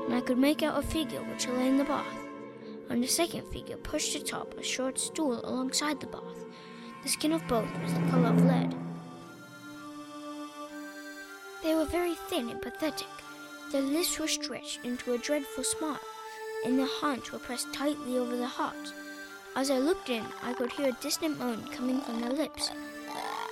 and 0.07 0.15
I 0.15 0.21
could 0.21 0.39
make 0.39 0.63
out 0.63 0.79
a 0.79 0.83
figure 0.87 1.23
which 1.23 1.49
lay 1.49 1.69
in 1.69 1.77
the 1.77 1.85
bath. 1.85 2.07
And 2.89 3.03
the 3.03 3.09
second 3.09 3.47
figure 3.53 3.77
pushed 3.77 4.15
atop 4.15 4.55
a 4.55 4.63
short 4.63 4.99
stool 4.99 5.45
alongside 5.45 6.01
the 6.01 6.07
bath. 6.07 6.45
The 7.03 7.09
skin 7.09 7.33
of 7.33 7.47
both 7.49 7.69
was 7.83 7.93
the 7.93 8.01
color 8.11 8.29
of 8.29 8.45
lead. 8.45 8.75
They 11.63 11.75
were 11.75 11.85
very 11.85 12.15
thin 12.29 12.49
and 12.49 12.63
pathetic. 12.63 13.09
Their 13.73 13.83
lips 13.83 14.19
were 14.19 14.29
stretched 14.29 14.85
into 14.85 15.15
a 15.15 15.19
dreadful 15.19 15.65
smile, 15.65 15.99
and 16.65 16.79
their 16.79 16.89
hands 17.01 17.33
were 17.33 17.41
pressed 17.41 17.73
tightly 17.73 18.19
over 18.19 18.37
their 18.37 18.47
hearts. 18.47 18.93
As 19.57 19.71
I 19.71 19.79
looked 19.79 20.09
in, 20.09 20.25
I 20.43 20.53
could 20.53 20.71
hear 20.71 20.91
a 20.91 21.03
distant 21.03 21.39
moan 21.39 21.67
coming 21.73 22.01
from 22.03 22.21
their 22.21 22.31
lips. 22.31 22.71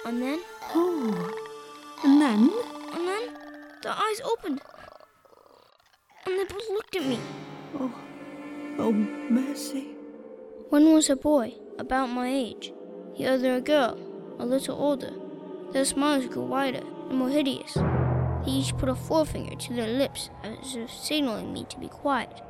And 0.06 0.23
then, 0.23 0.42
Oh, 0.75 1.34
and 2.04 2.20
then? 2.20 2.50
and 2.92 3.08
then, 3.08 3.34
their 3.82 3.92
eyes 3.92 4.20
opened. 4.25 4.61
And 6.26 6.38
they 6.38 6.45
both 6.45 6.69
looked 6.71 6.97
at 6.97 7.04
me. 7.04 7.19
Oh, 7.78 7.95
oh, 8.78 8.93
mercy. 8.93 9.88
One 10.71 10.93
was 10.93 11.11
a 11.11 11.16
boy, 11.16 11.54
about 11.78 12.09
my 12.09 12.28
age, 12.28 12.73
the 13.19 13.26
other 13.26 13.57
a 13.57 13.61
girl, 13.61 13.99
a 14.38 14.47
little 14.47 14.76
older. 14.81 15.12
Their 15.73 15.85
smiles 15.85 16.26
grew 16.26 16.45
wider 16.45 16.83
and 17.09 17.19
more 17.19 17.28
hideous. 17.28 17.75
They 17.75 18.50
each 18.50 18.76
put 18.76 18.88
a 18.88 18.95
forefinger 18.95 19.57
to 19.57 19.75
their 19.75 19.88
lips 19.88 20.31
as 20.43 20.76
if 20.76 20.90
signaling 20.90 21.52
me 21.52 21.66
to 21.69 21.78
be 21.78 21.88
quiet. 21.88 22.40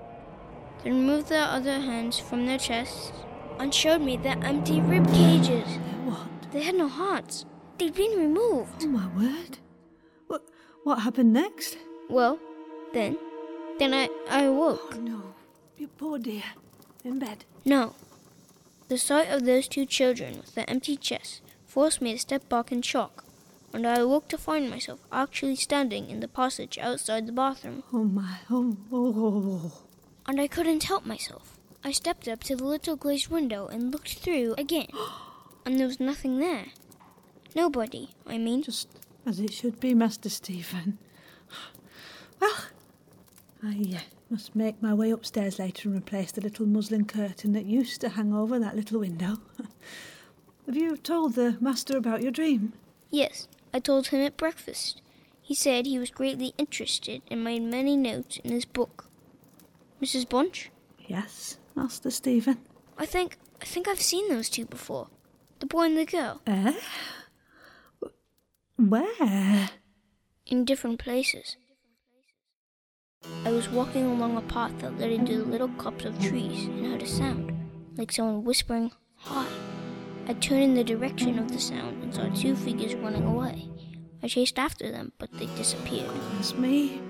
They 0.82 0.90
removed 0.90 1.28
their 1.28 1.44
other 1.44 1.80
hands 1.80 2.18
from 2.18 2.46
their 2.46 2.58
chests 2.58 3.12
and 3.58 3.74
showed 3.74 4.02
me 4.02 4.16
their 4.16 4.38
empty 4.42 4.80
rib 4.80 5.06
cages. 5.08 5.78
What? 6.04 6.52
They 6.52 6.62
had 6.62 6.74
no 6.74 6.88
hearts. 6.88 7.44
They'd 7.78 7.94
been 7.94 8.18
removed. 8.18 8.84
Oh, 8.84 8.88
my 8.88 9.08
word. 9.16 9.58
What, 10.26 10.48
what 10.84 11.00
happened 11.00 11.32
next? 11.32 11.76
Well, 12.08 12.38
then, 12.92 13.16
then 13.78 13.94
I, 13.94 14.08
I 14.28 14.42
awoke. 14.44 14.94
Oh, 14.94 15.00
no. 15.00 15.22
You 15.76 15.88
poor 15.88 16.18
dear. 16.18 16.44
In 17.04 17.18
bed. 17.18 17.44
No. 17.64 17.94
The 18.88 18.98
sight 18.98 19.30
of 19.30 19.44
those 19.44 19.66
two 19.68 19.86
children 19.86 20.36
with 20.38 20.54
their 20.54 20.68
empty 20.68 20.96
chests 20.96 21.40
forced 21.66 22.00
me 22.00 22.12
to 22.12 22.18
step 22.18 22.48
back 22.48 22.70
in 22.70 22.82
shock, 22.82 23.24
and 23.72 23.86
I 23.86 23.98
awoke 23.98 24.28
to 24.28 24.38
find 24.38 24.70
myself 24.70 25.00
actually 25.10 25.56
standing 25.56 26.08
in 26.08 26.20
the 26.20 26.28
passage 26.28 26.78
outside 26.78 27.26
the 27.26 27.32
bathroom, 27.32 27.82
Oh, 27.92 28.04
my. 28.04 28.38
Oh, 28.50 28.76
oh, 28.92 29.06
oh, 29.06 29.14
oh. 29.16 29.60
oh. 29.64 29.82
and 30.26 30.40
I 30.40 30.46
couldn't 30.46 30.84
help 30.84 31.04
myself. 31.04 31.58
I 31.82 31.90
stepped 31.90 32.28
up 32.28 32.44
to 32.44 32.56
the 32.56 32.64
little 32.64 32.96
glazed 32.96 33.28
window 33.28 33.66
and 33.66 33.90
looked 33.90 34.14
through 34.14 34.54
again, 34.56 34.88
and 35.66 35.78
there 35.78 35.86
was 35.86 35.98
nothing 36.00 36.38
there. 36.38 36.66
Nobody, 37.54 38.10
I 38.26 38.38
mean. 38.38 38.62
Just 38.62 38.88
as 39.26 39.40
it 39.40 39.52
should 39.52 39.80
be, 39.80 39.94
Master 39.94 40.28
Stephen. 40.28 40.98
Well, 42.40 42.52
I 43.64 43.96
uh, 43.96 44.00
must 44.28 44.54
make 44.54 44.82
my 44.82 44.92
way 44.92 45.10
upstairs 45.10 45.58
later 45.58 45.88
and 45.88 45.96
replace 45.96 46.32
the 46.32 46.42
little 46.42 46.66
muslin 46.66 47.06
curtain 47.06 47.52
that 47.54 47.64
used 47.64 48.00
to 48.02 48.10
hang 48.10 48.34
over 48.34 48.58
that 48.58 48.76
little 48.76 49.00
window. 49.00 49.38
Have 50.66 50.76
you 50.76 50.96
told 50.98 51.34
the 51.34 51.56
master 51.60 51.96
about 51.96 52.22
your 52.22 52.30
dream? 52.30 52.74
Yes, 53.10 53.48
I 53.72 53.80
told 53.80 54.08
him 54.08 54.20
at 54.20 54.36
breakfast. 54.36 55.00
He 55.40 55.54
said 55.54 55.86
he 55.86 55.98
was 55.98 56.10
greatly 56.10 56.52
interested 56.58 57.22
and 57.30 57.42
made 57.42 57.62
many 57.62 57.96
notes 57.96 58.38
in 58.44 58.50
his 58.50 58.66
book. 58.66 59.06
Mrs. 60.02 60.28
Bunch? 60.28 60.70
Yes, 60.98 61.58
Master 61.74 62.10
Stephen. 62.10 62.58
I 62.98 63.06
think 63.06 63.38
I 63.62 63.64
think 63.64 63.88
I've 63.88 64.00
seen 64.00 64.28
those 64.28 64.50
two 64.50 64.66
before. 64.66 65.08
The 65.60 65.66
boy 65.66 65.84
and 65.84 65.96
the 65.96 66.04
girl. 66.04 66.42
Eh? 66.46 66.72
Where? 68.76 69.70
in 70.46 70.64
different 70.64 70.98
places. 70.98 71.56
I 73.44 73.50
was 73.50 73.68
walking 73.68 74.06
along 74.06 74.36
a 74.36 74.42
path 74.42 74.78
that 74.80 74.98
led 74.98 75.10
into 75.10 75.38
the 75.38 75.44
little 75.44 75.68
copse 75.78 76.04
of 76.04 76.20
trees 76.20 76.64
and 76.64 76.86
heard 76.86 77.02
a 77.02 77.06
sound, 77.06 77.52
like 77.96 78.12
someone 78.12 78.44
whispering, 78.44 78.92
Hi. 79.18 79.46
I 80.26 80.34
turned 80.34 80.62
in 80.62 80.74
the 80.74 80.84
direction 80.84 81.38
of 81.38 81.50
the 81.50 81.60
sound 81.60 82.02
and 82.02 82.14
saw 82.14 82.28
two 82.28 82.56
figures 82.56 82.94
running 82.94 83.24
away. 83.24 83.68
I 84.22 84.28
chased 84.28 84.58
after 84.58 84.90
them, 84.90 85.12
but 85.18 85.32
they 85.32 85.46
disappeared. 85.56 86.10
It's 86.38 86.54
me. 86.54 87.00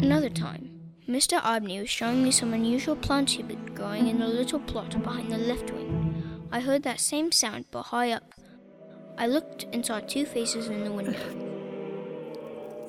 Another 0.00 0.30
time, 0.30 0.92
Mr. 1.08 1.40
Abney 1.44 1.80
was 1.80 1.88
showing 1.88 2.22
me 2.22 2.30
some 2.30 2.52
unusual 2.52 2.96
plants 2.96 3.34
he'd 3.34 3.48
been 3.48 3.74
growing 3.74 4.08
in 4.08 4.20
a 4.22 4.28
little 4.28 4.60
plot 4.60 4.90
behind 5.02 5.30
the 5.30 5.38
left 5.38 5.70
wing. 5.72 6.42
I 6.50 6.60
heard 6.60 6.82
that 6.82 7.00
same 7.00 7.32
sound, 7.32 7.66
but 7.70 7.84
high 7.84 8.12
up. 8.12 8.34
I 9.16 9.26
looked 9.26 9.66
and 9.72 9.84
saw 9.84 10.00
two 10.00 10.26
faces 10.26 10.68
in 10.68 10.84
the 10.84 10.92
window. 10.92 11.18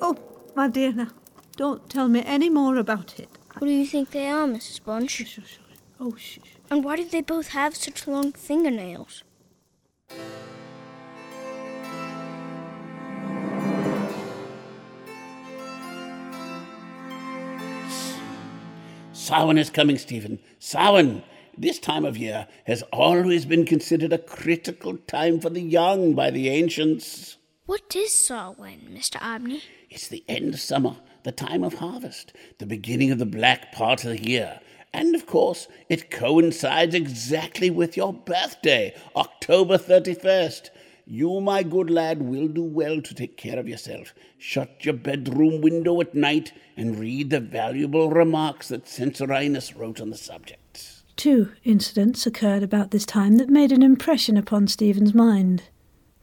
Oh, 0.00 0.16
my 0.54 0.68
dear, 0.68 0.92
now, 0.92 1.08
don't 1.56 1.88
tell 1.88 2.08
me 2.08 2.22
any 2.24 2.48
more 2.48 2.76
about 2.76 3.18
it. 3.18 3.28
What 3.58 3.66
do 3.66 3.72
you 3.72 3.86
think 3.86 4.10
they 4.10 4.28
are, 4.28 4.46
Mrs. 4.46 4.82
Bunch? 4.84 5.10
Shush, 5.10 5.34
shush, 5.34 5.44
shush. 5.44 5.58
Oh, 5.98 6.14
shh. 6.16 6.38
shh. 6.42 6.56
And 6.70 6.84
why 6.84 6.96
do 6.96 7.04
they 7.04 7.20
both 7.20 7.48
have 7.48 7.76
such 7.76 8.06
long 8.06 8.32
fingernails? 8.32 9.24
Samhain 19.12 19.58
is 19.58 19.70
coming, 19.70 19.98
Stephen. 19.98 20.38
Samhain. 20.58 21.22
This 21.58 21.78
time 21.78 22.04
of 22.04 22.16
year 22.16 22.48
has 22.66 22.82
always 22.92 23.44
been 23.44 23.66
considered 23.66 24.12
a 24.12 24.18
critical 24.18 24.96
time 24.96 25.40
for 25.40 25.50
the 25.50 25.60
young 25.60 26.14
by 26.14 26.30
the 26.30 26.48
ancients. 26.48 27.36
What 27.70 27.94
is 27.94 28.12
Samhain, 28.12 28.88
Mr. 28.90 29.22
Abney? 29.22 29.62
It's 29.90 30.08
the 30.08 30.24
end 30.26 30.54
of 30.54 30.60
summer, 30.60 30.96
the 31.22 31.30
time 31.30 31.62
of 31.62 31.74
harvest, 31.74 32.32
the 32.58 32.66
beginning 32.66 33.12
of 33.12 33.20
the 33.20 33.24
black 33.24 33.70
part 33.70 34.04
of 34.04 34.10
the 34.10 34.28
year. 34.28 34.58
And 34.92 35.14
of 35.14 35.26
course, 35.26 35.68
it 35.88 36.10
coincides 36.10 36.96
exactly 36.96 37.70
with 37.70 37.96
your 37.96 38.12
birthday, 38.12 38.92
October 39.14 39.78
31st. 39.78 40.70
You, 41.06 41.40
my 41.40 41.62
good 41.62 41.90
lad, 41.90 42.22
will 42.22 42.48
do 42.48 42.64
well 42.64 43.00
to 43.00 43.14
take 43.14 43.36
care 43.36 43.60
of 43.60 43.68
yourself. 43.68 44.14
Shut 44.36 44.84
your 44.84 44.94
bedroom 44.94 45.60
window 45.60 46.00
at 46.00 46.12
night 46.12 46.52
and 46.76 46.98
read 46.98 47.30
the 47.30 47.38
valuable 47.38 48.10
remarks 48.10 48.66
that 48.66 48.86
Censorinus 48.86 49.76
wrote 49.76 50.00
on 50.00 50.10
the 50.10 50.16
subject. 50.16 51.04
Two 51.14 51.52
incidents 51.62 52.26
occurred 52.26 52.64
about 52.64 52.90
this 52.90 53.06
time 53.06 53.36
that 53.36 53.48
made 53.48 53.70
an 53.70 53.84
impression 53.84 54.36
upon 54.36 54.66
Stephen's 54.66 55.14
mind. 55.14 55.62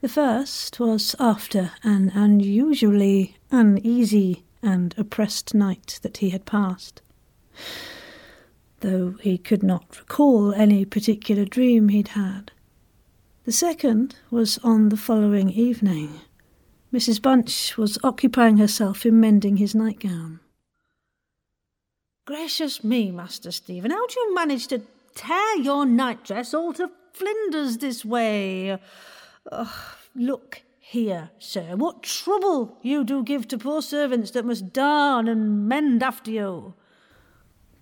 The 0.00 0.08
first 0.08 0.78
was 0.78 1.16
after 1.18 1.72
an 1.82 2.12
unusually 2.14 3.36
uneasy 3.50 4.44
and 4.62 4.94
oppressed 4.96 5.54
night 5.54 5.98
that 6.02 6.18
he 6.18 6.30
had 6.30 6.44
passed. 6.44 7.02
Though 8.78 9.16
he 9.20 9.38
could 9.38 9.64
not 9.64 9.98
recall 9.98 10.52
any 10.52 10.84
particular 10.84 11.44
dream 11.44 11.88
he'd 11.88 12.08
had. 12.08 12.52
The 13.44 13.50
second 13.50 14.14
was 14.30 14.58
on 14.58 14.90
the 14.90 14.96
following 14.96 15.50
evening. 15.50 16.20
Mrs. 16.92 17.20
Bunch 17.20 17.76
was 17.76 17.98
occupying 18.04 18.58
herself 18.58 19.04
in 19.04 19.18
mending 19.18 19.56
his 19.56 19.74
nightgown. 19.74 20.38
Gracious 22.24 22.84
me, 22.84 23.10
Master 23.10 23.50
Stephen, 23.50 23.90
how 23.90 24.06
do 24.06 24.20
you 24.20 24.34
manage 24.34 24.68
to 24.68 24.82
tear 25.16 25.56
your 25.56 25.84
nightdress 25.84 26.54
all 26.54 26.72
to 26.74 26.88
flinders 27.12 27.78
this 27.78 28.04
way? 28.04 28.78
Look 30.14 30.62
here, 30.78 31.30
sir, 31.38 31.76
what 31.76 32.02
trouble 32.02 32.78
you 32.82 33.04
do 33.04 33.22
give 33.22 33.46
to 33.48 33.58
poor 33.58 33.82
servants 33.82 34.30
that 34.30 34.44
must 34.44 34.72
darn 34.72 35.28
and 35.28 35.68
mend 35.68 36.02
after 36.02 36.30
you. 36.30 36.74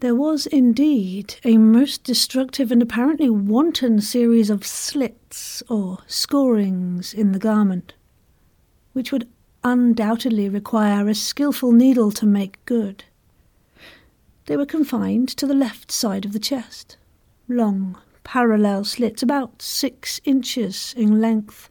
There 0.00 0.14
was 0.14 0.46
indeed 0.46 1.36
a 1.44 1.56
most 1.56 2.04
destructive 2.04 2.70
and 2.70 2.82
apparently 2.82 3.30
wanton 3.30 4.00
series 4.00 4.50
of 4.50 4.66
slits 4.66 5.62
or 5.68 5.98
scorings 6.06 7.14
in 7.14 7.32
the 7.32 7.38
garment, 7.38 7.94
which 8.92 9.10
would 9.10 9.28
undoubtedly 9.64 10.48
require 10.48 11.08
a 11.08 11.14
skilful 11.14 11.72
needle 11.72 12.10
to 12.12 12.26
make 12.26 12.62
good. 12.66 13.04
They 14.46 14.56
were 14.56 14.66
confined 14.66 15.28
to 15.30 15.46
the 15.46 15.54
left 15.54 15.90
side 15.90 16.24
of 16.24 16.32
the 16.32 16.38
chest, 16.38 16.96
long, 17.48 17.98
parallel 18.26 18.82
slits 18.82 19.22
about 19.22 19.62
six 19.62 20.20
inches 20.24 20.92
in 20.96 21.20
length, 21.20 21.70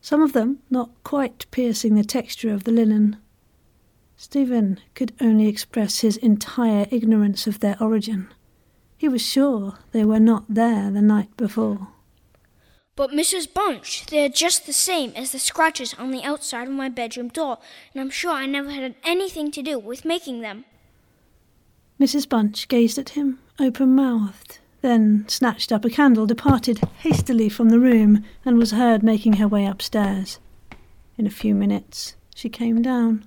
some 0.00 0.22
of 0.22 0.32
them 0.32 0.60
not 0.70 0.90
quite 1.04 1.44
piercing 1.50 1.94
the 1.94 2.02
texture 2.02 2.54
of 2.54 2.64
the 2.64 2.72
linen. 2.72 3.18
Stephen 4.16 4.80
could 4.94 5.12
only 5.20 5.48
express 5.48 6.00
his 6.00 6.16
entire 6.16 6.86
ignorance 6.90 7.46
of 7.46 7.60
their 7.60 7.76
origin. 7.82 8.28
He 8.96 9.08
was 9.08 9.20
sure 9.20 9.74
they 9.92 10.06
were 10.06 10.18
not 10.18 10.46
there 10.48 10.90
the 10.90 11.02
night 11.02 11.36
before. 11.36 11.88
But 12.96 13.10
Mrs. 13.10 13.52
Bunch, 13.52 14.06
they're 14.06 14.30
just 14.30 14.64
the 14.64 14.72
same 14.72 15.12
as 15.14 15.32
the 15.32 15.38
scratches 15.38 15.92
on 15.98 16.12
the 16.12 16.24
outside 16.24 16.66
of 16.66 16.74
my 16.74 16.88
bedroom 16.88 17.28
door, 17.28 17.58
and 17.92 18.00
I'm 18.00 18.10
sure 18.10 18.32
I 18.32 18.46
never 18.46 18.70
had 18.70 18.94
anything 19.04 19.50
to 19.50 19.62
do 19.62 19.78
with 19.78 20.06
making 20.06 20.40
them. 20.40 20.64
Mrs. 22.00 22.26
Bunch 22.26 22.68
gazed 22.68 22.96
at 22.96 23.10
him, 23.10 23.38
open 23.60 23.94
mouthed, 23.94 24.58
then 24.82 25.24
snatched 25.28 25.72
up 25.72 25.84
a 25.84 25.90
candle, 25.90 26.26
departed 26.26 26.80
hastily 26.98 27.48
from 27.48 27.70
the 27.70 27.80
room, 27.80 28.24
and 28.44 28.58
was 28.58 28.72
heard 28.72 29.02
making 29.02 29.34
her 29.34 29.48
way 29.48 29.64
upstairs. 29.64 30.38
In 31.16 31.26
a 31.26 31.30
few 31.30 31.54
minutes 31.54 32.14
she 32.34 32.48
came 32.48 32.82
down. 32.82 33.24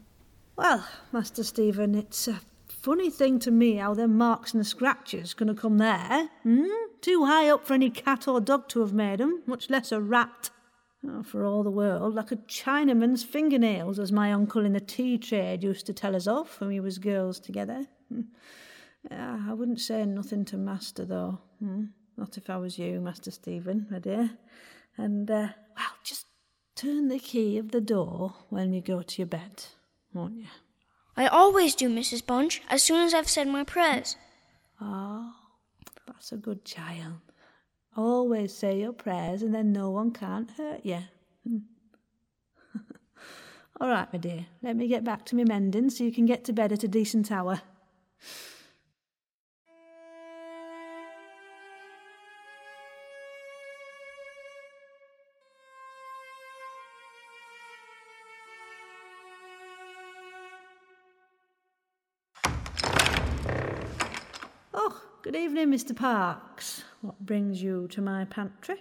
Well, 0.55 0.85
Master 1.11 1.43
Stephen, 1.43 1.95
it's 1.95 2.27
a 2.27 2.41
funny 2.67 3.09
thing 3.09 3.39
to 3.39 3.51
me 3.51 3.75
how 3.75 3.93
them 3.93 4.17
marks 4.17 4.53
and 4.53 4.65
scratches 4.65 5.33
gonna 5.33 5.55
come 5.55 5.77
there. 5.79 6.29
Hmm? 6.43 6.65
Too 7.01 7.25
high 7.25 7.49
up 7.49 7.65
for 7.65 7.73
any 7.73 7.89
cat 7.89 8.27
or 8.27 8.39
dog 8.39 8.67
to 8.69 8.81
have 8.81 8.93
made 8.93 9.19
'em, 9.21 9.41
much 9.45 9.69
less 9.69 9.91
a 9.91 10.01
rat. 10.01 10.49
Oh, 11.07 11.23
for 11.23 11.45
all 11.45 11.63
the 11.63 11.71
world, 11.71 12.15
like 12.15 12.31
a 12.31 12.37
Chinaman's 12.37 13.23
fingernails, 13.23 13.99
as 13.99 14.11
my 14.11 14.31
uncle 14.31 14.65
in 14.65 14.73
the 14.73 14.79
tea 14.79 15.17
trade 15.17 15.63
used 15.63 15.85
to 15.85 15.93
tell 15.93 16.15
us 16.15 16.25
of 16.27 16.59
when 16.59 16.69
we 16.69 16.79
was 16.79 16.97
girls 16.97 17.39
together. 17.39 17.85
I 19.11 19.53
wouldn't 19.53 19.81
say 19.81 20.05
nothing 20.05 20.45
to 20.45 20.57
Master, 20.57 21.05
though. 21.05 21.39
Hmm? 21.59 21.85
Not 22.17 22.37
if 22.37 22.49
I 22.49 22.57
was 22.57 22.79
you, 22.79 22.99
Master 23.01 23.31
Stephen, 23.31 23.87
my 23.89 23.99
dear. 23.99 24.31
And, 24.97 25.29
uh, 25.29 25.49
well, 25.77 25.87
just 26.03 26.27
turn 26.75 27.09
the 27.09 27.19
key 27.19 27.57
of 27.57 27.71
the 27.71 27.81
door 27.81 28.33
when 28.49 28.73
you 28.73 28.81
go 28.81 29.01
to 29.01 29.21
your 29.21 29.27
bed 29.27 29.65
won't 30.15 30.37
you? 30.37 30.47
I 31.17 31.27
always 31.27 31.75
do, 31.75 31.89
Mrs. 31.89 32.25
Bunch, 32.25 32.61
as 32.69 32.81
soon 32.81 33.05
as 33.05 33.13
I've 33.13 33.29
said 33.29 33.47
my 33.47 33.63
prayers. 33.63 34.15
Oh, 34.81 35.33
that's 36.07 36.31
a 36.31 36.37
good 36.37 36.65
child. 36.65 37.19
Always 37.95 38.53
say 38.53 38.79
your 38.79 38.93
prayers, 38.93 39.41
and 39.41 39.53
then 39.53 39.71
no 39.71 39.91
one 39.91 40.11
can't 40.11 40.49
hurt 40.51 40.81
you. 40.83 40.99
Hmm. 41.47 41.57
All 43.79 43.89
right, 43.89 44.11
my 44.11 44.19
dear, 44.19 44.47
let 44.61 44.75
me 44.75 44.87
get 44.87 45.03
back 45.03 45.25
to 45.27 45.35
my 45.35 45.43
mending 45.43 45.89
so 45.89 46.03
you 46.03 46.11
can 46.11 46.25
get 46.25 46.43
to 46.45 46.53
bed 46.53 46.71
at 46.71 46.83
a 46.83 46.87
decent 46.87 47.31
hour. 47.31 47.61
Evening, 65.45 65.67
Mr. 65.67 65.95
Parks. 65.95 66.83
What 67.01 67.19
brings 67.19 67.61
you 67.61 67.87
to 67.89 68.01
my 68.01 68.25
pantry? 68.25 68.77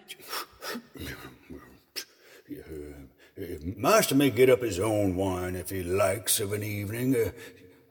master 3.77 4.15
may 4.15 4.31
get 4.31 4.49
up 4.49 4.63
his 4.63 4.81
own 4.81 5.15
wine 5.15 5.57
if 5.57 5.69
he 5.69 5.83
likes 5.83 6.41
of 6.41 6.55
an 6.55 6.63
evening. 6.63 7.15
Uh, 7.15 7.33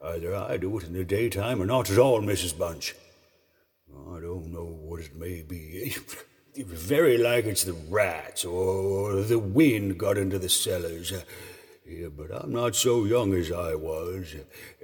either 0.08 0.36
I 0.36 0.58
do 0.58 0.76
it 0.80 0.86
in 0.86 0.94
the 0.94 1.04
daytime 1.04 1.62
or 1.62 1.68
not 1.68 1.92
at 1.92 2.00
all, 2.00 2.22
Mrs. 2.22 2.58
Bunch. 2.58 2.96
I 4.12 4.20
don't 4.20 4.52
know 4.52 4.76
what 4.82 5.02
it 5.02 5.16
may 5.16 5.44
be. 5.44 5.96
It's 6.56 6.70
very 6.70 7.18
like 7.18 7.46
it's 7.46 7.64
the 7.64 7.74
rats 7.74 8.46
or 8.46 9.24
the 9.24 9.40
wind 9.40 9.98
got 9.98 10.20
into 10.20 10.38
the 10.38 10.50
cellars. 10.50 11.12
Uh, 11.12 11.22
yeah, 11.84 12.10
but 12.16 12.30
I'm 12.32 12.54
not 12.54 12.76
so 12.76 13.06
young 13.06 13.34
as 13.34 13.52
I 13.52 13.74
was, 13.74 14.36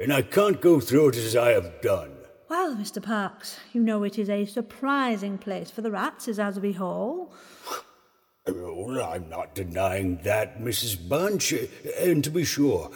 and 0.01 0.11
I 0.11 0.23
can't 0.23 0.59
go 0.59 0.79
through 0.79 1.09
it 1.09 1.17
as 1.17 1.35
I 1.35 1.51
have 1.51 1.79
done. 1.83 2.18
Well, 2.49 2.75
Mr. 2.75 3.01
Parks, 3.01 3.59
you 3.73 3.81
know 3.81 4.03
it 4.03 4.17
is 4.17 4.27
a 4.27 4.43
surprising 4.45 5.37
place 5.37 5.69
for 5.69 5.81
the 5.81 5.91
rats, 5.91 6.27
is 6.27 6.39
Aswarby 6.39 6.75
Hall. 6.75 7.31
Oh, 8.47 8.99
I'm 8.99 9.29
not 9.29 9.53
denying 9.53 10.21
that, 10.23 10.59
Mrs. 10.59 11.07
Bunch. 11.07 11.53
And 11.99 12.23
to 12.23 12.31
be 12.31 12.43
sure, 12.43 12.89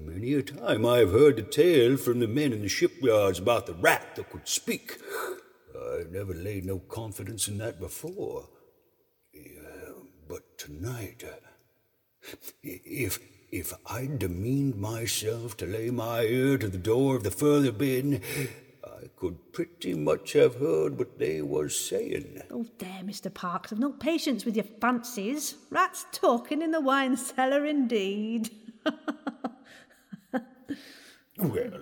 many 0.00 0.34
a 0.34 0.42
time 0.42 0.86
I've 0.86 1.10
heard 1.10 1.36
the 1.36 1.42
tale 1.42 1.96
from 1.96 2.20
the 2.20 2.28
men 2.28 2.52
in 2.52 2.62
the 2.62 2.68
shipyards 2.68 3.40
about 3.40 3.66
the 3.66 3.74
rat 3.74 4.14
that 4.14 4.30
could 4.30 4.46
speak. 4.46 5.00
I 5.74 6.04
never 6.08 6.34
laid 6.34 6.66
no 6.66 6.78
confidence 6.78 7.48
in 7.48 7.58
that 7.58 7.80
before. 7.80 8.48
Yeah, 9.34 9.94
but 10.28 10.56
tonight, 10.56 11.24
uh, 11.26 12.36
if 12.62 13.18
if 13.50 13.72
I'd 13.86 14.20
demeaned 14.20 14.76
myself 14.76 15.56
to 15.56 15.66
lay 15.66 15.90
my 15.90 16.22
ear 16.22 16.58
to 16.58 16.68
the 16.68 16.78
door 16.78 17.16
of 17.16 17.24
the 17.24 17.32
further 17.32 17.72
bin, 17.72 18.20
I 18.24 18.71
could 19.22 19.52
pretty 19.52 19.94
much 19.94 20.32
have 20.32 20.56
heard 20.56 20.98
what 20.98 21.16
they 21.20 21.40
was 21.40 21.78
saying. 21.78 22.42
Oh, 22.50 22.66
there, 22.78 23.02
Mr. 23.04 23.32
Parks, 23.32 23.72
I've 23.72 23.78
no 23.78 23.92
patience 23.92 24.44
with 24.44 24.56
your 24.56 24.64
fancies. 24.80 25.54
Rats 25.70 26.06
talking 26.10 26.60
in 26.60 26.72
the 26.72 26.80
wine 26.80 27.16
cellar, 27.16 27.64
indeed. 27.64 28.50
well, 31.38 31.78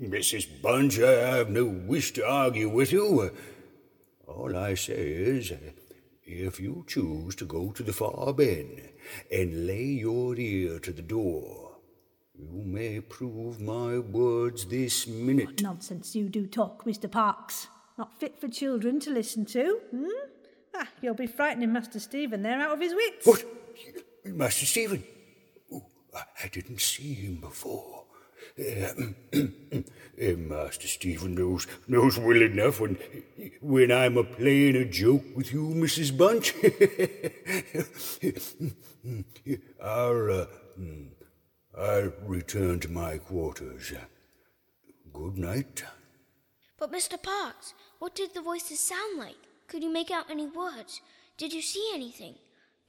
Mrs. 0.00 0.62
Bunch, 0.62 0.98
I 1.00 1.36
have 1.36 1.50
no 1.50 1.66
wish 1.66 2.12
to 2.12 2.26
argue 2.26 2.70
with 2.70 2.92
you. 2.92 3.30
All 4.26 4.56
I 4.56 4.72
say 4.72 5.12
is, 5.12 5.52
if 6.24 6.58
you 6.58 6.86
choose 6.88 7.34
to 7.34 7.44
go 7.44 7.72
to 7.72 7.82
the 7.82 7.92
far 7.92 8.32
bin 8.32 8.88
and 9.30 9.66
lay 9.66 9.84
your 9.84 10.34
ear 10.34 10.78
to 10.78 10.92
the 10.94 11.02
door, 11.02 11.69
you 12.40 12.62
may 12.64 13.00
prove 13.00 13.60
my 13.60 13.98
words 13.98 14.64
this 14.64 15.06
minute. 15.06 15.46
What 15.46 15.62
nonsense 15.62 16.14
you 16.14 16.28
do 16.28 16.46
talk, 16.46 16.84
Mr. 16.84 17.10
Parks. 17.10 17.68
Not 17.98 18.18
fit 18.18 18.40
for 18.40 18.48
children 18.48 18.98
to 19.00 19.10
listen 19.10 19.44
to. 19.46 19.80
Hmm? 19.90 20.06
Ah, 20.74 20.88
you'll 21.02 21.14
be 21.14 21.26
frightening 21.26 21.72
Master 21.72 22.00
Stephen 22.00 22.42
there 22.42 22.60
out 22.60 22.72
of 22.72 22.80
his 22.80 22.94
wits. 22.94 23.26
What? 23.26 23.44
Master 24.24 24.66
Stephen? 24.66 25.04
Oh, 25.72 25.84
I 26.14 26.48
didn't 26.48 26.80
see 26.80 27.14
him 27.14 27.36
before. 27.36 28.04
Uh, 28.58 28.92
Master 30.36 30.88
Stephen 30.88 31.34
knows 31.34 31.66
knows 31.88 32.18
well 32.18 32.40
enough 32.42 32.80
when 32.80 32.96
when 33.60 33.90
I'm 33.90 34.16
a 34.16 34.24
playing 34.24 34.76
a 34.76 34.84
joke 34.84 35.24
with 35.34 35.52
you, 35.52 35.68
Mrs. 35.68 36.16
Bunch. 36.16 36.54
Our 39.82 40.30
uh, 40.30 40.46
hmm, 40.76 41.06
I'll 41.80 42.12
return 42.26 42.78
to 42.80 42.90
my 42.90 43.16
quarters. 43.16 43.92
Good 45.14 45.38
night. 45.38 45.82
But, 46.78 46.92
Mr. 46.92 47.20
Parks, 47.20 47.72
what 47.98 48.14
did 48.14 48.34
the 48.34 48.42
voices 48.42 48.80
sound 48.80 49.18
like? 49.18 49.36
Could 49.66 49.82
you 49.82 49.90
make 49.90 50.10
out 50.10 50.30
any 50.30 50.46
words? 50.46 51.00
Did 51.38 51.54
you 51.54 51.62
see 51.62 51.90
anything? 51.94 52.34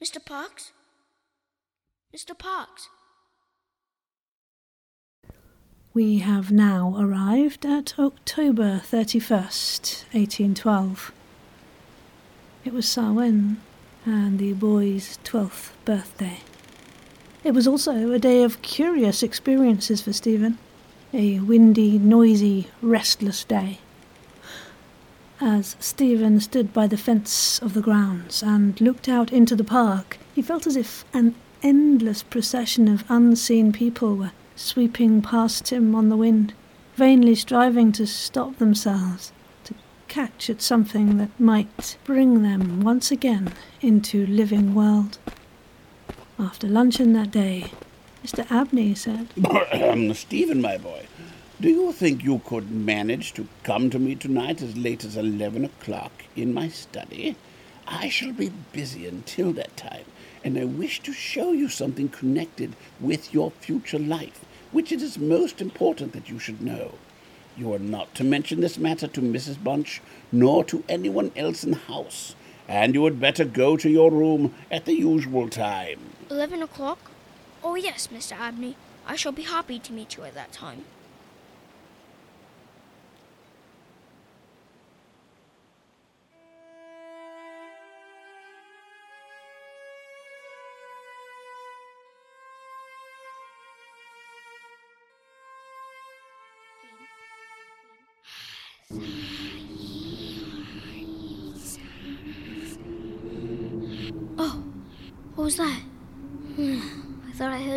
Mr. 0.04 0.24
Parks? 0.24 0.72
Mr. 2.14 2.38
Parks? 2.38 2.90
We 5.94 6.20
have 6.20 6.52
now 6.52 6.96
arrived 7.00 7.66
at 7.66 7.98
October 7.98 8.82
31st, 8.84 10.04
1812. 10.12 11.12
It 12.66 12.74
was 12.74 12.90
Samhain 12.90 13.62
and 14.06 14.38
the 14.40 14.54
boy's 14.54 15.18
12th 15.24 15.72
birthday. 15.86 16.40
It 17.44 17.56
was 17.56 17.68
also 17.68 18.12
a 18.12 18.20
day 18.20 18.44
of 18.44 18.62
curious 18.62 19.24
experiences 19.24 20.00
for 20.00 20.14
Stephen, 20.14 20.60
a 21.12 21.40
windy, 21.40 21.98
noisy, 21.98 22.68
restless 22.84 23.44
day. 23.44 23.80
As 25.40 25.76
Stephen 25.80 26.40
stood 26.40 26.72
by 26.72 26.86
the 26.86 26.98
fence 26.98 27.60
of 27.60 27.74
the 27.74 27.82
grounds 27.82 28.44
and 28.44 28.80
looked 28.80 29.10
out 29.10 29.34
into 29.34 29.56
the 29.56 29.64
park, 29.64 30.20
he 30.36 30.44
felt 30.44 30.68
as 30.68 30.76
if 30.76 31.04
an 31.14 31.34
endless 31.64 32.22
procession 32.22 32.88
of 32.88 33.04
unseen 33.10 33.72
people 33.72 34.16
were 34.16 34.34
sweeping 34.56 35.24
past 35.24 35.70
him 35.70 35.96
on 35.96 36.10
the 36.10 36.18
wind, 36.18 36.54
vainly 36.96 37.34
striving 37.34 37.92
to 37.94 38.06
stop 38.06 38.58
themselves, 38.58 39.32
to 39.64 39.74
catch 40.08 40.48
at 40.48 40.62
something 40.62 41.18
that 41.18 41.40
might 41.40 41.98
bring 42.04 42.44
them 42.44 42.82
once 42.82 43.10
again 43.10 43.52
into 43.82 44.28
living 44.28 44.76
world. 44.76 45.18
After 46.42 46.68
luncheon 46.68 47.14
that 47.14 47.30
day, 47.30 47.66
Mr. 48.26 48.50
Abney 48.50 48.96
said, 48.96 49.28
Stephen, 50.18 50.60
my 50.60 50.76
boy, 50.76 51.06
do 51.60 51.70
you 51.70 51.92
think 51.92 52.24
you 52.24 52.42
could 52.44 52.72
manage 52.72 53.34
to 53.34 53.48
come 53.62 53.92
to 53.92 54.00
me 54.00 54.16
tonight 54.16 54.60
as 54.60 54.76
late 54.76 55.04
as 55.04 55.16
eleven 55.16 55.64
o'clock 55.64 56.12
in 56.36 56.52
my 56.52 56.68
study? 56.68 57.36
I 57.88 58.10
shall 58.10 58.34
be 58.34 58.52
busy 58.74 59.06
until 59.06 59.52
that 59.54 59.78
time, 59.78 60.06
and 60.44 60.58
I 60.58 60.66
wish 60.66 61.02
to 61.02 61.14
show 61.14 61.52
you 61.52 61.70
something 61.70 62.10
connected 62.10 62.76
with 63.00 63.36
your 63.36 63.52
future 63.52 64.00
life 64.00 64.44
which 64.72 64.92
it 64.92 65.04
is 65.04 65.20
most 65.20 65.62
important 65.62 66.14
that 66.14 66.30
you 66.30 66.40
should 66.40 66.60
know. 66.60 66.94
You 67.56 67.72
are 67.72 67.80
not 67.80 68.16
to 68.16 68.24
mention 68.24 68.62
this 68.62 68.80
matter 68.80 69.06
to 69.06 69.22
Mrs. 69.22 69.64
Bunch, 69.64 70.02
nor 70.32 70.64
to 70.64 70.84
anyone 70.90 71.32
else 71.36 71.64
in 71.64 71.70
the 71.70 71.78
house, 71.78 72.34
and 72.72 72.96
you 72.96 73.04
had 73.04 73.20
better 73.20 73.44
go 73.44 73.76
to 73.76 73.90
your 73.90 74.10
room 74.10 74.54
at 74.72 74.86
the 74.86 74.94
usual 74.94 75.50
time. 75.50 76.00
Eleven 76.30 76.64
o'clock? 76.64 77.12
Oh, 77.62 77.76
yes, 77.76 78.08
Mr. 78.08 78.32
Abney. 78.32 78.78
I 79.06 79.18
shall 79.18 79.34
be 79.34 79.44
happy 79.44 79.78
to 79.80 79.92
meet 79.92 80.16
you 80.16 80.24
at 80.24 80.36
that 80.36 80.54
time. 80.54 80.86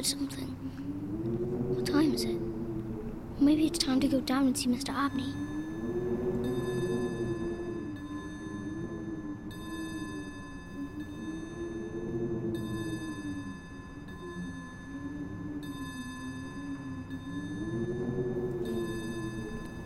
Heard 0.04 0.18
something. 0.18 0.48
What 1.76 1.86
time 1.86 2.12
is 2.14 2.24
it? 2.24 2.36
Maybe 3.40 3.66
it's 3.66 3.78
time 3.78 4.00
to 4.00 4.08
go 4.08 4.20
down 4.20 4.46
and 4.46 4.56
see 4.56 4.68
Mr. 4.68 4.90
Abney. 4.90 5.32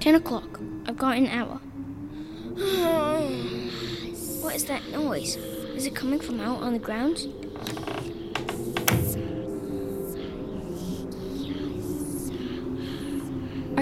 Ten 0.00 0.14
o'clock. 0.14 0.61
I've 0.87 0.96
got 0.96 1.16
an 1.16 1.26
hour. 1.26 1.61
What 4.40 4.54
is 4.54 4.64
that 4.64 4.88
noise? 4.88 5.37
Is 5.76 5.85
it 5.85 5.94
coming 5.94 6.20
from 6.20 6.40
out 6.40 6.62
on 6.62 6.72
the 6.72 6.78
ground? 6.78 7.26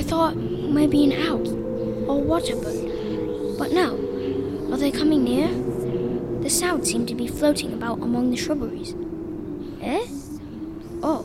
Thought 0.06 0.36
maybe 0.36 1.04
an 1.04 1.12
owl 1.26 1.48
or 2.08 2.22
water 2.22 2.54
bird. 2.54 3.58
But 3.58 3.72
no. 3.72 3.96
Are 4.72 4.76
they 4.76 4.90
coming 4.90 5.24
near? 5.24 5.48
The 6.42 6.50
sound 6.50 6.86
seemed 6.86 7.08
to 7.08 7.14
be 7.14 7.26
floating 7.26 7.72
about 7.72 8.00
among 8.00 8.30
the 8.30 8.36
shrubberies. 8.36 8.94
Eh? 9.82 10.06
Oh, 11.02 11.24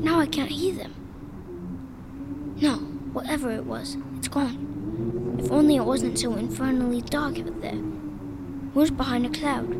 now 0.00 0.20
I 0.20 0.26
can't 0.26 0.50
hear 0.50 0.74
them. 0.74 0.94
No, 2.60 2.76
whatever 3.12 3.50
it 3.50 3.64
was, 3.64 3.96
it's 4.16 4.28
gone. 4.28 5.36
If 5.40 5.50
only 5.50 5.76
it 5.76 5.84
wasn't 5.84 6.18
so 6.18 6.34
infernally 6.34 7.02
dark 7.02 7.38
out 7.40 7.60
there. 7.60 7.80
Who's 8.74 8.90
behind 8.90 9.26
a 9.26 9.30
cloud? 9.30 9.74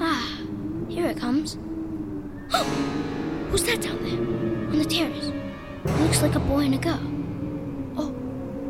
Ah, 0.00 0.40
here 0.88 1.06
it 1.06 1.18
comes. 1.18 1.58
Who's 3.50 3.64
that 3.64 3.82
down 3.82 4.02
there? 4.04 4.18
On 4.70 4.78
the 4.78 4.84
terrace? 4.84 5.45
Looks 5.86 6.20
like 6.20 6.34
a 6.34 6.40
boy 6.40 6.60
and 6.60 6.74
a 6.74 6.78
girl. 6.78 7.00
Oh, 7.96 8.14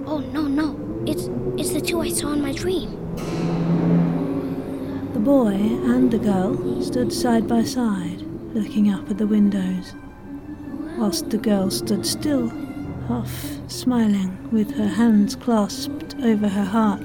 oh 0.06 0.18
no, 0.18 0.42
no. 0.42 0.78
It's 1.06 1.30
it's 1.58 1.72
the 1.72 1.80
two 1.80 2.00
I 2.00 2.10
saw 2.10 2.32
in 2.32 2.42
my 2.42 2.52
dream. 2.52 2.90
The 5.14 5.20
boy 5.20 5.54
and 5.54 6.10
the 6.10 6.18
girl 6.18 6.82
stood 6.82 7.12
side 7.12 7.48
by 7.48 7.64
side, 7.64 8.20
looking 8.54 8.92
up 8.92 9.10
at 9.10 9.16
the 9.16 9.26
windows, 9.26 9.94
whilst 10.98 11.30
the 11.30 11.38
girl 11.38 11.70
stood 11.70 12.04
still, 12.04 12.50
half 13.08 13.32
smiling, 13.66 14.36
with 14.52 14.76
her 14.76 14.88
hands 14.88 15.34
clasped 15.34 16.14
over 16.22 16.48
her 16.48 16.64
heart. 16.64 17.02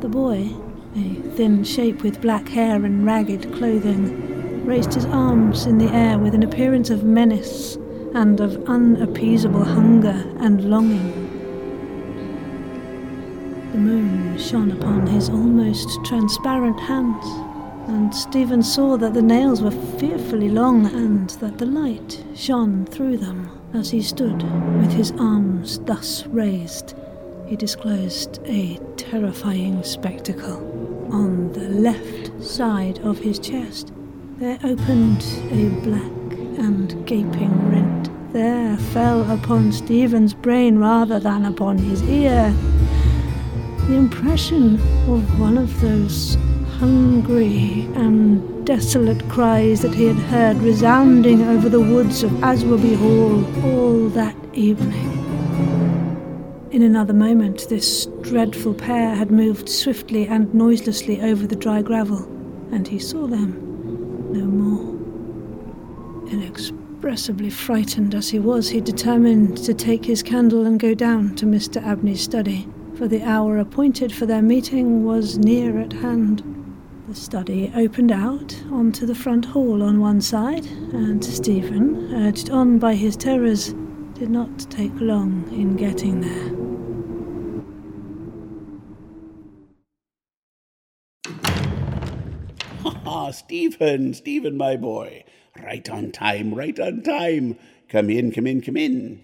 The 0.00 0.08
boy, 0.08 0.50
a 0.94 1.14
thin 1.36 1.64
shape 1.64 2.02
with 2.02 2.22
black 2.22 2.48
hair 2.48 2.84
and 2.84 3.04
ragged 3.04 3.52
clothing, 3.54 4.64
raised 4.64 4.94
his 4.94 5.06
arms 5.06 5.66
in 5.66 5.78
the 5.78 5.92
air 5.92 6.16
with 6.16 6.34
an 6.34 6.44
appearance 6.44 6.90
of 6.90 7.02
menace 7.02 7.76
and 8.14 8.40
of 8.40 8.68
unappeasable 8.68 9.64
hunger 9.64 10.24
and 10.40 10.70
longing. 10.70 11.12
The 13.72 13.78
moon 13.78 14.38
shone 14.38 14.72
upon 14.72 15.06
his 15.06 15.28
almost 15.28 15.88
transparent 16.04 16.80
hands, 16.80 17.24
and 17.88 18.14
Stephen 18.14 18.62
saw 18.62 18.96
that 18.96 19.14
the 19.14 19.22
nails 19.22 19.62
were 19.62 19.70
fearfully 19.70 20.48
long 20.48 20.86
and 20.86 21.30
that 21.40 21.58
the 21.58 21.66
light 21.66 22.24
shone 22.34 22.86
through 22.86 23.18
them 23.18 23.50
as 23.74 23.90
he 23.90 24.02
stood 24.02 24.42
with 24.80 24.92
his 24.92 25.12
arms 25.18 25.78
thus 25.80 26.26
raised. 26.26 26.94
He 27.46 27.56
disclosed 27.56 28.40
a 28.46 28.78
terrifying 28.96 29.82
spectacle. 29.82 30.56
On 31.12 31.52
the 31.52 31.68
left 31.68 32.42
side 32.42 32.98
of 33.00 33.18
his 33.18 33.38
chest, 33.38 33.92
there 34.38 34.58
opened 34.62 35.24
a 35.50 35.68
black 35.82 36.38
and 36.58 37.06
gaping 37.06 37.70
rent. 37.70 37.87
There 38.32 38.76
fell 38.76 39.30
upon 39.30 39.72
Stephen's 39.72 40.34
brain 40.34 40.78
rather 40.78 41.18
than 41.18 41.46
upon 41.46 41.78
his 41.78 42.02
ear 42.02 42.54
the 43.86 43.94
impression 43.94 44.74
of 45.08 45.40
one 45.40 45.56
of 45.56 45.80
those 45.80 46.36
hungry 46.78 47.88
and 47.94 48.66
desolate 48.66 49.26
cries 49.30 49.80
that 49.80 49.94
he 49.94 50.04
had 50.04 50.16
heard 50.16 50.58
resounding 50.58 51.40
over 51.40 51.70
the 51.70 51.80
woods 51.80 52.22
of 52.22 52.30
Aswarby 52.42 52.96
Hall 52.96 53.64
all 53.64 54.10
that 54.10 54.36
evening. 54.52 55.08
In 56.70 56.82
another 56.82 57.14
moment, 57.14 57.66
this 57.70 58.04
dreadful 58.20 58.74
pair 58.74 59.14
had 59.14 59.30
moved 59.30 59.70
swiftly 59.70 60.26
and 60.26 60.52
noiselessly 60.52 61.22
over 61.22 61.46
the 61.46 61.56
dry 61.56 61.80
gravel, 61.80 62.24
and 62.72 62.86
he 62.86 62.98
saw 62.98 63.26
them 63.26 63.54
no 64.34 64.44
more. 64.44 64.98
Inexpressibly 66.98 67.50
frightened 67.50 68.12
as 68.12 68.30
he 68.30 68.40
was, 68.40 68.70
he 68.70 68.80
determined 68.80 69.56
to 69.58 69.72
take 69.72 70.04
his 70.04 70.20
candle 70.20 70.66
and 70.66 70.80
go 70.80 70.94
down 70.94 71.36
to 71.36 71.46
Mr. 71.46 71.80
Abney's 71.80 72.20
study 72.20 72.66
for 72.96 73.06
the 73.06 73.22
hour 73.22 73.56
appointed 73.56 74.12
for 74.12 74.26
their 74.26 74.42
meeting 74.42 75.04
was 75.04 75.38
near 75.38 75.78
at 75.78 75.92
hand. 75.92 76.42
The 77.06 77.14
study 77.14 77.70
opened 77.76 78.10
out 78.10 78.60
onto 78.72 79.06
the 79.06 79.14
front 79.14 79.44
hall 79.44 79.80
on 79.80 80.00
one 80.00 80.20
side, 80.20 80.66
and 80.66 81.24
Stephen, 81.24 82.12
urged 82.12 82.50
on 82.50 82.80
by 82.80 82.96
his 82.96 83.16
terrors, 83.16 83.74
did 84.14 84.28
not 84.28 84.58
take 84.68 84.90
long 85.00 85.44
in 85.52 85.76
getting 85.76 86.22
there. 86.22 86.50
Ah, 93.10 93.30
Stephen, 93.30 94.12
Stephen, 94.14 94.56
my 94.56 94.76
boy. 94.76 95.24
Right 95.62 95.88
on 95.90 96.12
time, 96.12 96.54
right 96.54 96.78
on 96.78 97.02
time. 97.02 97.58
Come 97.88 98.10
in, 98.10 98.32
come 98.32 98.46
in, 98.46 98.60
come 98.60 98.76
in. 98.76 99.22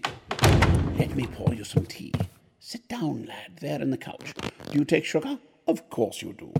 let 0.97 1.15
me 1.15 1.25
pour 1.27 1.53
you 1.53 1.63
some 1.63 1.85
tea. 1.85 2.11
Sit 2.59 2.87
down, 2.87 3.25
lad, 3.25 3.57
there 3.61 3.81
in 3.81 3.89
the 3.91 3.97
couch. 3.97 4.33
Do 4.71 4.77
you 4.79 4.85
take 4.85 5.05
sugar? 5.05 5.39
Of 5.67 5.89
course 5.89 6.21
you 6.21 6.33
do. 6.33 6.53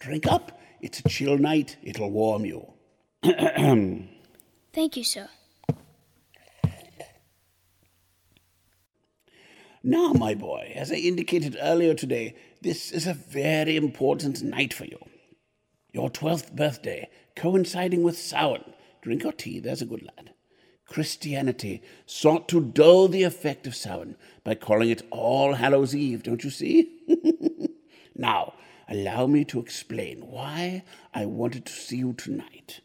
Drink 0.00 0.26
up. 0.26 0.60
It's 0.80 1.00
a 1.00 1.08
chill 1.08 1.38
night. 1.38 1.76
It'll 1.82 2.10
warm 2.10 2.44
you. 2.44 2.66
Thank 3.22 4.96
you, 4.96 5.04
sir. 5.04 5.28
Now, 9.86 10.14
my 10.14 10.34
boy, 10.34 10.72
as 10.74 10.90
I 10.90 10.94
indicated 10.94 11.58
earlier 11.60 11.92
today, 11.92 12.36
this 12.62 12.90
is 12.90 13.06
a 13.06 13.12
very 13.12 13.76
important 13.76 14.42
night 14.42 14.72
for 14.72 14.86
you. 14.86 14.98
Your 15.92 16.08
twelfth 16.08 16.56
birthday, 16.56 17.10
coinciding 17.36 18.02
with 18.02 18.16
Samhain. 18.16 18.64
Drink 19.02 19.24
your 19.24 19.32
tea, 19.32 19.60
there's 19.60 19.82
a 19.82 19.86
good 19.86 20.02
lad. 20.02 20.30
Christianity 20.86 21.82
sought 22.06 22.48
to 22.48 22.62
dull 22.62 23.08
the 23.08 23.24
effect 23.24 23.66
of 23.66 23.76
Samhain 23.76 24.16
by 24.42 24.54
calling 24.54 24.88
it 24.88 25.02
All 25.10 25.52
Hallows 25.52 25.94
Eve, 25.94 26.22
don't 26.22 26.44
you 26.44 26.48
see? 26.48 26.90
now, 28.16 28.54
allow 28.88 29.26
me 29.26 29.44
to 29.44 29.60
explain 29.60 30.30
why 30.30 30.82
I 31.12 31.26
wanted 31.26 31.66
to 31.66 31.72
see 31.74 31.98
you 31.98 32.14
tonight. 32.14 32.80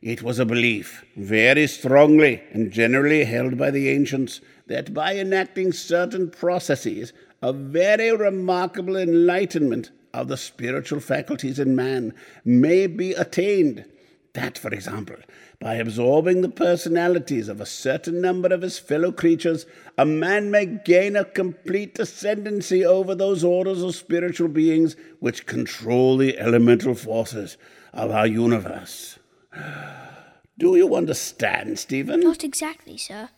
It 0.00 0.22
was 0.22 0.38
a 0.38 0.44
belief, 0.44 1.04
very 1.16 1.66
strongly 1.66 2.42
and 2.52 2.70
generally 2.70 3.24
held 3.24 3.58
by 3.58 3.72
the 3.72 3.88
ancients, 3.88 4.40
that 4.66 4.94
by 4.94 5.16
enacting 5.16 5.72
certain 5.72 6.30
processes, 6.30 7.12
a 7.42 7.52
very 7.52 8.14
remarkable 8.14 8.96
enlightenment 8.96 9.90
of 10.14 10.28
the 10.28 10.36
spiritual 10.36 11.00
faculties 11.00 11.58
in 11.58 11.76
man 11.76 12.14
may 12.44 12.86
be 12.86 13.12
attained. 13.12 13.84
That, 14.32 14.58
for 14.58 14.72
example, 14.72 15.16
by 15.60 15.74
absorbing 15.74 16.40
the 16.40 16.48
personalities 16.48 17.48
of 17.48 17.60
a 17.60 17.66
certain 17.66 18.20
number 18.20 18.52
of 18.52 18.62
his 18.62 18.78
fellow 18.78 19.12
creatures, 19.12 19.64
a 19.96 20.04
man 20.04 20.50
may 20.50 20.66
gain 20.66 21.14
a 21.14 21.24
complete 21.24 21.98
ascendancy 21.98 22.84
over 22.84 23.14
those 23.14 23.44
orders 23.44 23.82
of 23.82 23.94
spiritual 23.94 24.48
beings 24.48 24.96
which 25.20 25.46
control 25.46 26.16
the 26.16 26.38
elemental 26.38 26.94
forces 26.94 27.56
of 27.92 28.10
our 28.10 28.26
universe. 28.26 29.18
Do 30.58 30.76
you 30.76 30.94
understand, 30.94 31.78
Stephen? 31.78 32.20
Not 32.20 32.44
exactly, 32.44 32.96
sir. 32.96 33.30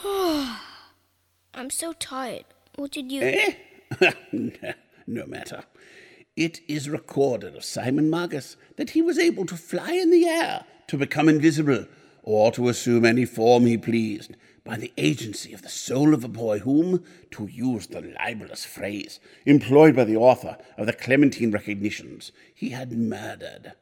I'm 0.04 1.70
so 1.70 1.92
tired. 1.92 2.44
What 2.76 2.92
did 2.92 3.12
you. 3.12 3.22
Eh? 3.22 4.12
no 5.06 5.26
matter. 5.26 5.64
It 6.36 6.60
is 6.68 6.88
recorded 6.88 7.54
of 7.54 7.64
Simon 7.64 8.08
Magus 8.08 8.56
that 8.76 8.90
he 8.90 9.02
was 9.02 9.18
able 9.18 9.44
to 9.46 9.56
fly 9.56 9.92
in 9.92 10.10
the 10.10 10.26
air, 10.26 10.64
to 10.86 10.96
become 10.96 11.28
invisible, 11.28 11.86
or 12.22 12.50
to 12.52 12.68
assume 12.68 13.04
any 13.04 13.26
form 13.26 13.66
he 13.66 13.76
pleased, 13.76 14.36
by 14.64 14.76
the 14.76 14.92
agency 14.96 15.52
of 15.52 15.62
the 15.62 15.68
soul 15.68 16.14
of 16.14 16.24
a 16.24 16.28
boy 16.28 16.60
whom, 16.60 17.04
to 17.32 17.46
use 17.46 17.88
the 17.88 18.00
libelous 18.00 18.64
phrase 18.64 19.20
employed 19.44 19.96
by 19.96 20.04
the 20.04 20.16
author 20.16 20.56
of 20.78 20.86
the 20.86 20.92
Clementine 20.92 21.50
Recognitions, 21.50 22.32
he 22.54 22.70
had 22.70 22.92
murdered. 22.92 23.72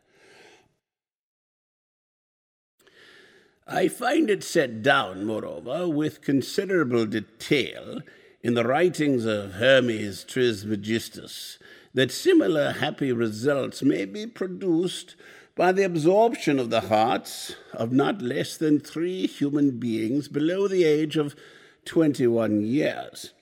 I 3.70 3.88
find 3.88 4.30
it 4.30 4.42
set 4.42 4.82
down, 4.82 5.26
moreover, 5.26 5.86
with 5.86 6.22
considerable 6.22 7.04
detail 7.04 8.00
in 8.42 8.54
the 8.54 8.64
writings 8.64 9.26
of 9.26 9.52
Hermes 9.52 10.24
Trismegistus 10.24 11.58
that 11.92 12.10
similar 12.10 12.72
happy 12.72 13.12
results 13.12 13.82
may 13.82 14.06
be 14.06 14.26
produced 14.26 15.16
by 15.54 15.72
the 15.72 15.84
absorption 15.84 16.58
of 16.58 16.70
the 16.70 16.82
hearts 16.82 17.56
of 17.74 17.92
not 17.92 18.22
less 18.22 18.56
than 18.56 18.80
three 18.80 19.26
human 19.26 19.78
beings 19.78 20.28
below 20.28 20.66
the 20.66 20.84
age 20.84 21.18
of 21.18 21.36
21 21.84 22.62
years. 22.62 23.34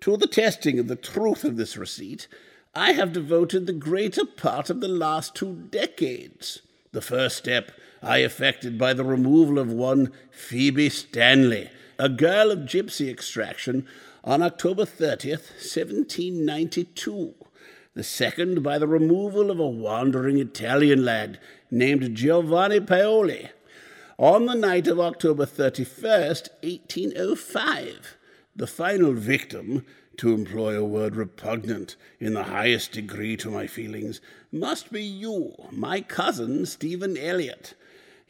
To 0.00 0.18
the 0.18 0.26
testing 0.26 0.78
of 0.78 0.88
the 0.88 0.96
truth 0.96 1.42
of 1.42 1.56
this 1.56 1.78
receipt, 1.78 2.28
I 2.74 2.92
have 2.92 3.14
devoted 3.14 3.66
the 3.66 3.72
greater 3.72 4.26
part 4.26 4.68
of 4.68 4.82
the 4.82 4.88
last 4.88 5.34
two 5.34 5.54
decades. 5.70 6.60
The 6.92 7.00
first 7.00 7.38
step 7.38 7.70
I 8.02 8.18
effected 8.18 8.78
by 8.78 8.94
the 8.94 9.04
removal 9.04 9.58
of 9.58 9.72
one 9.72 10.12
Phoebe 10.30 10.88
Stanley, 10.88 11.70
a 11.98 12.08
girl 12.08 12.50
of 12.50 12.60
gypsy 12.60 13.10
extraction, 13.10 13.86
on 14.24 14.42
October 14.42 14.84
30th, 14.84 15.50
1792. 15.60 17.34
The 17.94 18.02
second 18.02 18.62
by 18.62 18.78
the 18.78 18.86
removal 18.86 19.50
of 19.50 19.58
a 19.58 19.66
wandering 19.66 20.38
Italian 20.38 21.04
lad 21.04 21.38
named 21.70 22.14
Giovanni 22.14 22.80
Paoli 22.80 23.50
on 24.16 24.46
the 24.46 24.54
night 24.54 24.86
of 24.86 25.00
October 25.00 25.46
31st, 25.46 26.48
1805. 26.62 28.16
The 28.54 28.66
final 28.66 29.12
victim, 29.12 29.84
to 30.18 30.34
employ 30.34 30.76
a 30.76 30.84
word 30.84 31.16
repugnant 31.16 31.96
in 32.18 32.34
the 32.34 32.44
highest 32.44 32.92
degree 32.92 33.36
to 33.38 33.50
my 33.50 33.66
feelings, 33.66 34.20
must 34.52 34.92
be 34.92 35.02
you, 35.02 35.54
my 35.70 36.00
cousin 36.02 36.66
Stephen 36.66 37.16
Elliott. 37.16 37.74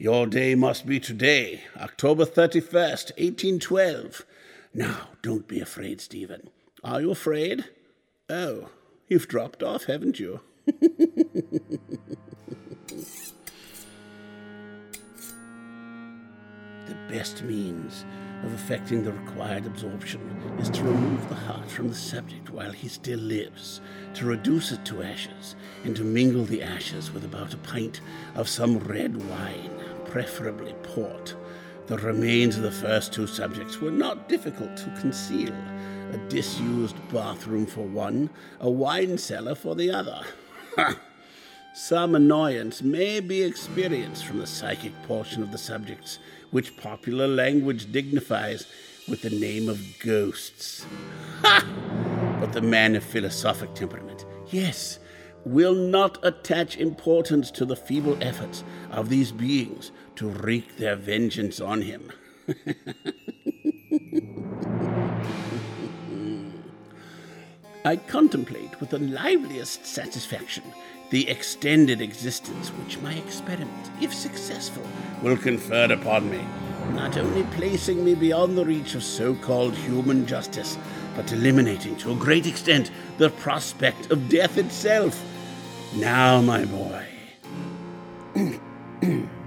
Your 0.01 0.27
day 0.27 0.55
must 0.55 0.87
be 0.87 0.99
today, 0.99 1.65
October 1.77 2.25
31st, 2.25 3.13
1812. 3.19 4.25
Now, 4.73 5.09
don't 5.21 5.47
be 5.47 5.61
afraid, 5.61 6.01
Stephen. 6.01 6.49
Are 6.83 7.03
you 7.03 7.11
afraid? 7.11 7.67
Oh, 8.31 8.71
you've 9.09 9.29
dropped 9.29 9.63
off, 9.63 9.85
haven't 9.85 10.19
you? 10.19 10.41
the 10.65 11.69
best 17.11 17.43
means 17.43 18.07
of 18.43 18.55
effecting 18.55 19.05
the 19.05 19.13
required 19.13 19.67
absorption 19.67 20.23
is 20.59 20.71
to 20.71 20.83
remove 20.83 21.29
the 21.29 21.35
heart 21.35 21.71
from 21.71 21.89
the 21.89 21.95
subject 21.95 22.49
while 22.49 22.73
he 22.73 22.89
still 22.89 23.19
lives, 23.19 23.83
to 24.15 24.25
reduce 24.25 24.73
it 24.73 24.83
to 24.87 25.03
ashes, 25.03 25.57
and 25.85 25.95
to 25.95 26.05
mingle 26.05 26.45
the 26.45 26.63
ashes 26.63 27.13
with 27.13 27.27
about 27.27 27.53
a 27.53 27.59
pint 27.59 28.01
of 28.35 28.49
some 28.49 28.79
red 28.79 29.15
wine, 29.29 29.80
preferably 30.11 30.75
port. 30.83 31.35
The 31.87 31.97
remains 31.99 32.57
of 32.57 32.63
the 32.63 32.71
first 32.71 33.13
two 33.13 33.27
subjects 33.27 33.81
were 33.81 33.91
not 33.91 34.29
difficult 34.29 34.77
to 34.77 34.95
conceal. 35.01 35.55
A 36.13 36.19
disused 36.29 36.97
bathroom 37.13 37.65
for 37.65 37.87
one, 37.87 38.29
a 38.61 38.69
wine 38.69 39.17
cellar 39.17 39.55
for 39.55 39.75
the 39.75 39.91
other. 39.91 40.21
Some 41.75 42.17
annoyance 42.17 42.83
may 42.83 43.21
be 43.21 43.43
experienced 43.43 44.25
from 44.25 44.41
the 44.41 44.47
psychic 44.47 44.93
portion 45.05 45.43
of 45.43 45.53
the 45.53 45.59
subjects, 45.59 46.19
which 46.51 46.77
popular 46.77 47.29
language 47.29 47.93
dignifies 47.93 48.67
with 49.09 49.23
the 49.23 49.31
name 49.31 49.69
of 49.69 49.81
ghosts. 50.01 50.85
Ha! 51.43 52.39
But 52.41 52.53
the 52.53 52.63
man 52.63 52.97
of 52.97 53.05
philosophic 53.05 53.75
temperament, 53.75 54.27
yes, 54.51 54.99
will 55.45 55.75
not 55.75 56.19
attach 56.23 56.77
importance 56.77 57.51
to 57.53 57.65
the 57.65 57.77
feeble 57.77 58.19
efforts 58.21 58.65
of 58.91 59.09
these 59.09 59.33
beings 59.33 59.93
to 60.21 60.29
wreak 60.29 60.77
their 60.77 60.97
vengeance 60.97 61.61
on 61.63 61.81
him. 61.81 62.13
I 67.87 67.97
contemplate 67.97 68.79
with 68.81 68.91
the 68.91 68.99
liveliest 68.99 69.87
satisfaction 69.87 70.65
the 71.09 71.27
extended 71.27 72.03
existence 72.03 72.69
which 72.69 72.99
my 72.99 73.15
experiment, 73.15 73.91
if 74.03 74.13
successful, 74.13 74.83
will 75.23 75.39
confer 75.39 75.91
upon 75.91 76.31
me, 76.31 76.45
not 76.93 77.17
only 77.17 77.45
placing 77.55 78.05
me 78.05 78.15
beyond 78.15 78.59
the 78.59 78.67
reach 78.67 78.95
of 78.95 79.03
so 79.03 79.35
called 79.37 79.75
human 79.75 80.27
justice, 80.27 80.77
but 81.17 81.33
eliminating 81.33 81.97
to 81.97 82.13
a 82.13 82.17
great 82.17 82.47
extent 82.47 82.91
the 83.17 83.31
prospect 83.31 84.11
of 84.11 84.29
death 84.29 84.59
itself. 84.59 85.25
Now, 85.97 86.43
my 86.43 86.67
boy. 86.67 87.07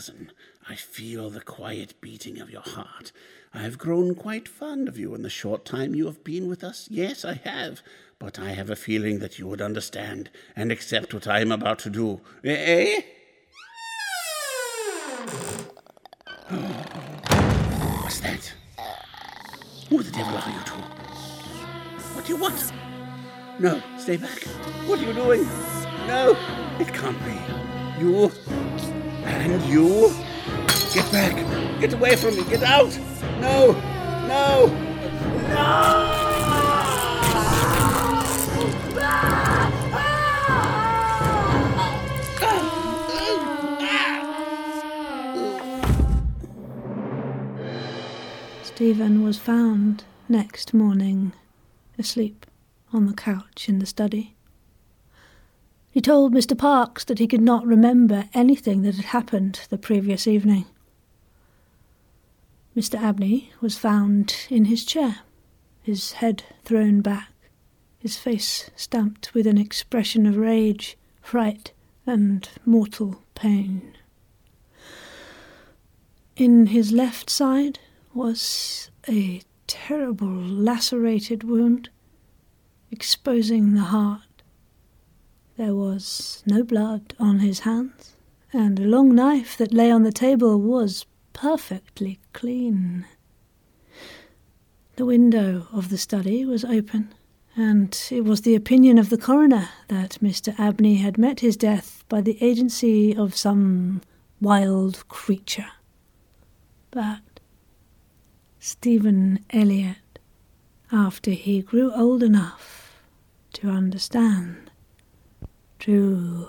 cousin, 0.00 0.32
I 0.66 0.76
feel 0.76 1.28
the 1.28 1.42
quiet 1.42 2.00
beating 2.00 2.40
of 2.40 2.48
your 2.48 2.62
heart. 2.62 3.12
I 3.52 3.58
have 3.58 3.76
grown 3.76 4.14
quite 4.14 4.48
fond 4.48 4.88
of 4.88 4.96
you 4.96 5.14
in 5.14 5.20
the 5.20 5.28
short 5.28 5.66
time 5.66 5.94
you 5.94 6.06
have 6.06 6.24
been 6.24 6.48
with 6.48 6.64
us. 6.64 6.88
Yes, 6.90 7.22
I 7.22 7.34
have. 7.34 7.82
But 8.18 8.38
I 8.38 8.52
have 8.52 8.70
a 8.70 8.76
feeling 8.76 9.18
that 9.18 9.38
you 9.38 9.46
would 9.46 9.60
understand 9.60 10.30
and 10.56 10.72
accept 10.72 11.12
what 11.12 11.26
I 11.26 11.40
am 11.40 11.52
about 11.52 11.80
to 11.80 11.90
do. 11.90 12.22
Eh? 12.42 13.02
What's 18.00 18.20
that? 18.20 18.54
Who 19.90 20.02
the 20.02 20.12
devil 20.12 20.34
are 20.34 20.50
you 20.50 20.64
two? 20.64 20.80
What 22.14 22.24
do 22.24 22.32
you 22.32 22.40
want? 22.40 22.72
No, 23.58 23.82
stay 23.98 24.16
back. 24.16 24.44
What 24.86 24.98
are 24.98 25.04
you 25.04 25.12
doing? 25.12 25.46
No, 26.06 26.34
it 26.78 26.88
can't 26.94 27.22
be. 27.26 27.38
You 28.02 28.32
and 29.24 29.62
you. 29.64 30.12
Get 30.92 31.10
back. 31.12 31.80
Get 31.80 31.92
away 31.92 32.16
from 32.16 32.36
me. 32.36 32.44
Get 32.44 32.62
out. 32.62 32.98
No. 33.40 33.72
No! 34.26 34.66
No! 35.48 36.16
Stephen 48.62 49.22
was 49.22 49.36
found 49.36 50.04
next 50.26 50.72
morning 50.72 51.34
asleep 51.98 52.46
on 52.94 53.04
the 53.04 53.12
couch 53.12 53.68
in 53.68 53.78
the 53.78 53.84
study. 53.84 54.36
He 55.90 56.00
told 56.00 56.32
Mr. 56.32 56.56
Parkes 56.56 57.02
that 57.04 57.18
he 57.18 57.26
could 57.26 57.40
not 57.40 57.66
remember 57.66 58.28
anything 58.32 58.82
that 58.82 58.94
had 58.94 59.06
happened 59.06 59.66
the 59.70 59.78
previous 59.78 60.28
evening. 60.28 60.66
Mr. 62.76 63.00
Abney 63.00 63.50
was 63.60 63.76
found 63.76 64.46
in 64.48 64.66
his 64.66 64.84
chair, 64.84 65.18
his 65.82 66.12
head 66.12 66.44
thrown 66.64 67.00
back, 67.00 67.32
his 67.98 68.16
face 68.16 68.70
stamped 68.76 69.34
with 69.34 69.48
an 69.48 69.58
expression 69.58 70.26
of 70.26 70.36
rage, 70.36 70.96
fright, 71.20 71.72
and 72.06 72.48
mortal 72.64 73.22
pain. 73.34 73.96
In 76.36 76.66
his 76.66 76.92
left 76.92 77.28
side 77.28 77.80
was 78.14 78.90
a 79.08 79.42
terrible 79.66 80.28
lacerated 80.28 81.42
wound, 81.42 81.90
exposing 82.92 83.74
the 83.74 83.80
heart. 83.80 84.22
There 85.60 85.74
was 85.74 86.42
no 86.46 86.62
blood 86.62 87.12
on 87.18 87.40
his 87.40 87.58
hands, 87.60 88.16
and 88.50 88.78
the 88.78 88.86
long 88.86 89.14
knife 89.14 89.58
that 89.58 89.74
lay 89.74 89.90
on 89.90 90.04
the 90.04 90.10
table 90.10 90.58
was 90.58 91.04
perfectly 91.34 92.18
clean. 92.32 93.04
The 94.96 95.04
window 95.04 95.66
of 95.70 95.90
the 95.90 95.98
study 95.98 96.46
was 96.46 96.64
open, 96.64 97.12
and 97.54 97.94
it 98.10 98.24
was 98.24 98.40
the 98.40 98.54
opinion 98.54 98.96
of 98.96 99.10
the 99.10 99.18
coroner 99.18 99.68
that 99.88 100.16
Mr. 100.22 100.58
Abney 100.58 100.94
had 100.94 101.18
met 101.18 101.40
his 101.40 101.58
death 101.58 102.04
by 102.08 102.22
the 102.22 102.42
agency 102.42 103.14
of 103.14 103.36
some 103.36 104.00
wild 104.40 105.06
creature. 105.08 105.72
But 106.90 107.38
Stephen 108.58 109.44
Elliott, 109.50 110.20
after 110.90 111.32
he 111.32 111.60
grew 111.60 111.92
old 111.92 112.22
enough 112.22 112.96
to 113.52 113.68
understand, 113.68 114.69
drew 115.80 116.46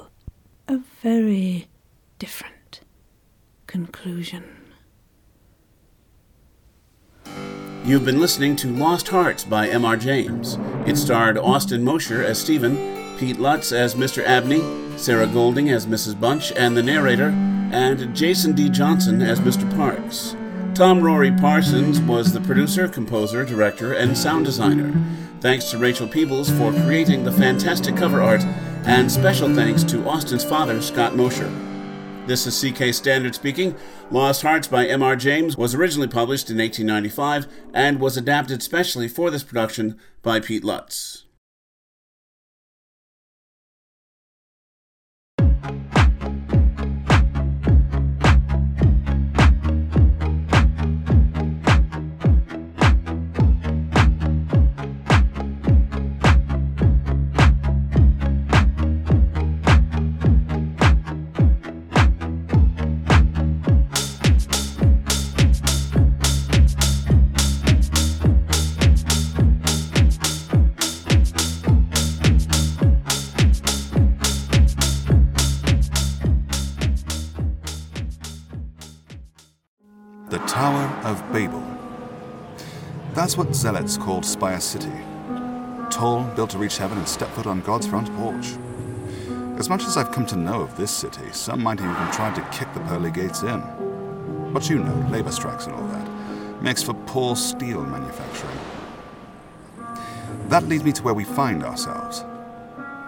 a 0.68 0.78
very 1.02 1.68
different 2.20 2.82
conclusion. 3.66 4.44
You've 7.86 8.04
been 8.04 8.20
listening 8.20 8.58
to 8.58 8.68
Lost 8.68 9.08
Hearts 9.08 9.46
by 9.46 9.70
M.R. 9.70 9.96
James. 9.96 10.58
It 10.86 10.98
starred 10.98 11.38
Austin 11.38 11.82
Mosher 11.82 12.22
as 12.22 12.40
Stephen, 12.40 12.76
Pete 13.18 13.40
Lutz 13.40 13.72
as 13.72 13.96
Mr. 13.96 14.22
Abney, 14.24 14.62
Sarah 14.98 15.28
Golding 15.28 15.70
as 15.70 15.88
Mrs. 15.88 16.20
Bunch 16.20 16.52
and 16.52 16.76
the 16.76 16.84
narrator, 16.84 17.30
and 17.72 18.14
Jason 18.14 18.52
D. 18.52 18.68
Johnson 18.68 19.22
as 19.22 19.40
Mr. 19.40 19.66
Parkes. 19.78 20.36
Tom 20.76 21.02
Rory 21.02 21.32
Parsons 21.32 22.02
was 22.02 22.34
the 22.34 22.42
producer, 22.42 22.90
composer, 22.90 23.46
director, 23.46 23.94
and 23.94 24.18
sound 24.18 24.46
designer. 24.46 24.94
Thanks 25.40 25.72
to 25.72 25.78
Rachel 25.78 26.08
Peebles 26.08 26.50
for 26.52 26.74
creating 26.84 27.24
the 27.24 27.32
fantastic 27.32 27.96
cover 27.96 28.22
art, 28.22 28.44
and 28.86 29.12
special 29.12 29.54
thanks 29.54 29.84
to 29.84 30.08
Austin's 30.08 30.44
father, 30.44 30.82
Scott 30.82 31.16
Mosher. 31.16 31.50
This 32.26 32.48
is 32.48 32.60
CK 32.60 32.94
Standard 32.94 33.36
speaking. 33.36 33.76
Lost 34.10 34.42
Hearts 34.42 34.68
by 34.68 34.88
M.R. 34.88 35.16
James 35.16 35.58
was 35.58 35.76
originally 35.76 36.08
published 36.08 36.50
in 36.50 36.58
1895 36.58 37.48
and 37.74 38.00
was 38.00 38.18
adapted 38.18 38.64
specially 38.64 39.08
for 39.08 39.30
this 39.30 39.44
production 39.44 40.00
by 40.22 40.40
Pete 40.40 40.64
Lutz. 40.64 41.26
Zealots 83.62 83.96
called 83.96 84.26
Spire 84.26 84.60
City. 84.60 84.92
Tall, 85.92 86.24
built 86.36 86.50
to 86.50 86.58
reach 86.58 86.80
heaven 86.80 86.98
and 86.98 87.08
step 87.08 87.30
foot 87.30 87.46
on 87.46 87.62
God's 87.62 87.86
front 87.86 88.12
porch. 88.16 88.56
As 89.60 89.70
much 89.70 89.84
as 89.84 89.98
I've 89.98 90.12
come 90.12 90.26
to 90.28 90.36
know 90.36 90.62
of 90.62 90.76
this 90.78 90.90
city, 90.90 91.32
some 91.32 91.62
might 91.62 91.80
even 91.80 91.94
tried 92.12 92.34
to 92.34 92.58
kick 92.58 92.74
the 92.74 92.80
pearly 92.80 93.12
gates 93.12 93.44
in. 93.44 93.62
But 94.52 94.68
you 94.68 94.80
know, 94.80 95.08
labor 95.12 95.32
strikes 95.32 95.68
and 95.68 95.76
all 95.76 95.88
that 95.90 96.64
makes 96.64 96.82
for 96.82 96.96
poor 97.06 97.36
steel 97.36 97.84
manufacturing. 97.84 98.58
That 100.48 100.64
leads 100.64 100.84
me 100.84 100.92
to 100.94 101.04
where 101.04 101.14
we 101.14 101.24
find 101.24 101.64
ourselves. 101.64 102.26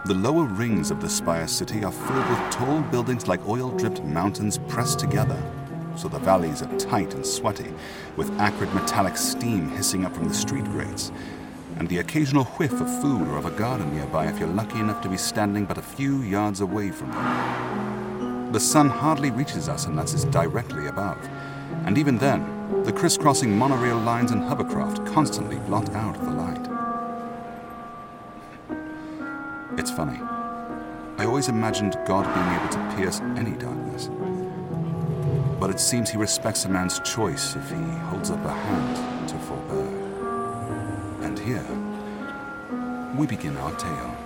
The 0.06 0.14
lower 0.14 0.44
rings 0.44 0.92
of 0.92 1.02
the 1.02 1.10
Spire 1.10 1.48
City 1.48 1.84
are 1.84 1.92
filled 1.92 2.30
with 2.30 2.52
tall 2.52 2.82
buildings 2.92 3.28
like 3.28 3.48
oil 3.48 3.72
dripped 3.72 4.04
mountains 4.04 4.60
pressed 4.68 5.00
together 5.00 5.42
so 5.96 6.08
the 6.08 6.20
valleys 6.20 6.62
are 6.62 6.78
tight 6.78 7.14
and 7.14 7.26
sweaty, 7.26 7.74
with 8.16 8.32
acrid 8.40 8.74
metallic 8.74 9.18
steam 9.18 9.70
hissing 9.70 10.06
up 10.06 10.14
from 10.14 10.28
the 10.28 10.34
street 10.34 10.66
grates, 10.66 11.12
and 11.78 11.88
the 11.90 12.00
occasional 12.00 12.46
whiff 12.46 12.74
of 12.74 13.02
food 13.02 13.28
or 13.28 13.38
of 13.38 13.46
a 13.46 13.52
garden 13.52 13.96
nearby 13.96 14.28
if 14.28 14.40
you're 14.40 14.48
lucky 14.48 14.80
enough 14.80 15.02
to 15.02 15.10
be 15.10 15.18
standing 15.18 15.66
but 15.66 15.78
a 15.78 15.82
few 15.82 16.22
yards 16.22 16.62
away 16.62 16.92
from 16.92 17.12
them. 17.12 18.52
The 18.52 18.60
sun 18.60 18.90
hardly 18.90 19.32
reaches 19.32 19.70
us 19.70 19.86
unless 19.86 20.14
it's 20.14 20.26
directly 20.26 20.88
above, 20.88 21.18
and 21.86 21.98
even 21.98 22.18
then, 22.18 22.84
the 22.84 22.94
crisscrossing 22.94 23.58
monorail 23.58 23.98
lines 23.98 24.32
and 24.32 24.44
hovercraft 24.44 25.06
constantly 25.06 25.58
blot 25.58 25.90
out 25.96 26.16
the 26.24 26.32
light. 26.32 26.70
It's 29.78 29.92
funny. 29.92 30.20
I 31.18 31.26
always 31.26 31.48
imagined 31.48 31.98
God 32.06 32.26
being 32.34 32.60
able 32.60 32.70
to 32.70 32.96
pierce 32.96 33.20
any 33.38 33.58
darkness 33.58 33.83
but 35.64 35.70
it 35.70 35.80
seems 35.80 36.10
he 36.10 36.18
respects 36.18 36.66
a 36.66 36.68
man's 36.68 37.00
choice 37.00 37.56
if 37.56 37.70
he 37.70 37.78
holds 38.10 38.30
up 38.30 38.44
a 38.44 38.52
hand 38.52 39.30
to 39.30 39.36
forbear. 39.38 39.88
And 41.22 41.40
here, 41.40 41.66
we 43.18 43.26
begin 43.28 43.56
our 43.56 43.74
tale. 43.78 44.23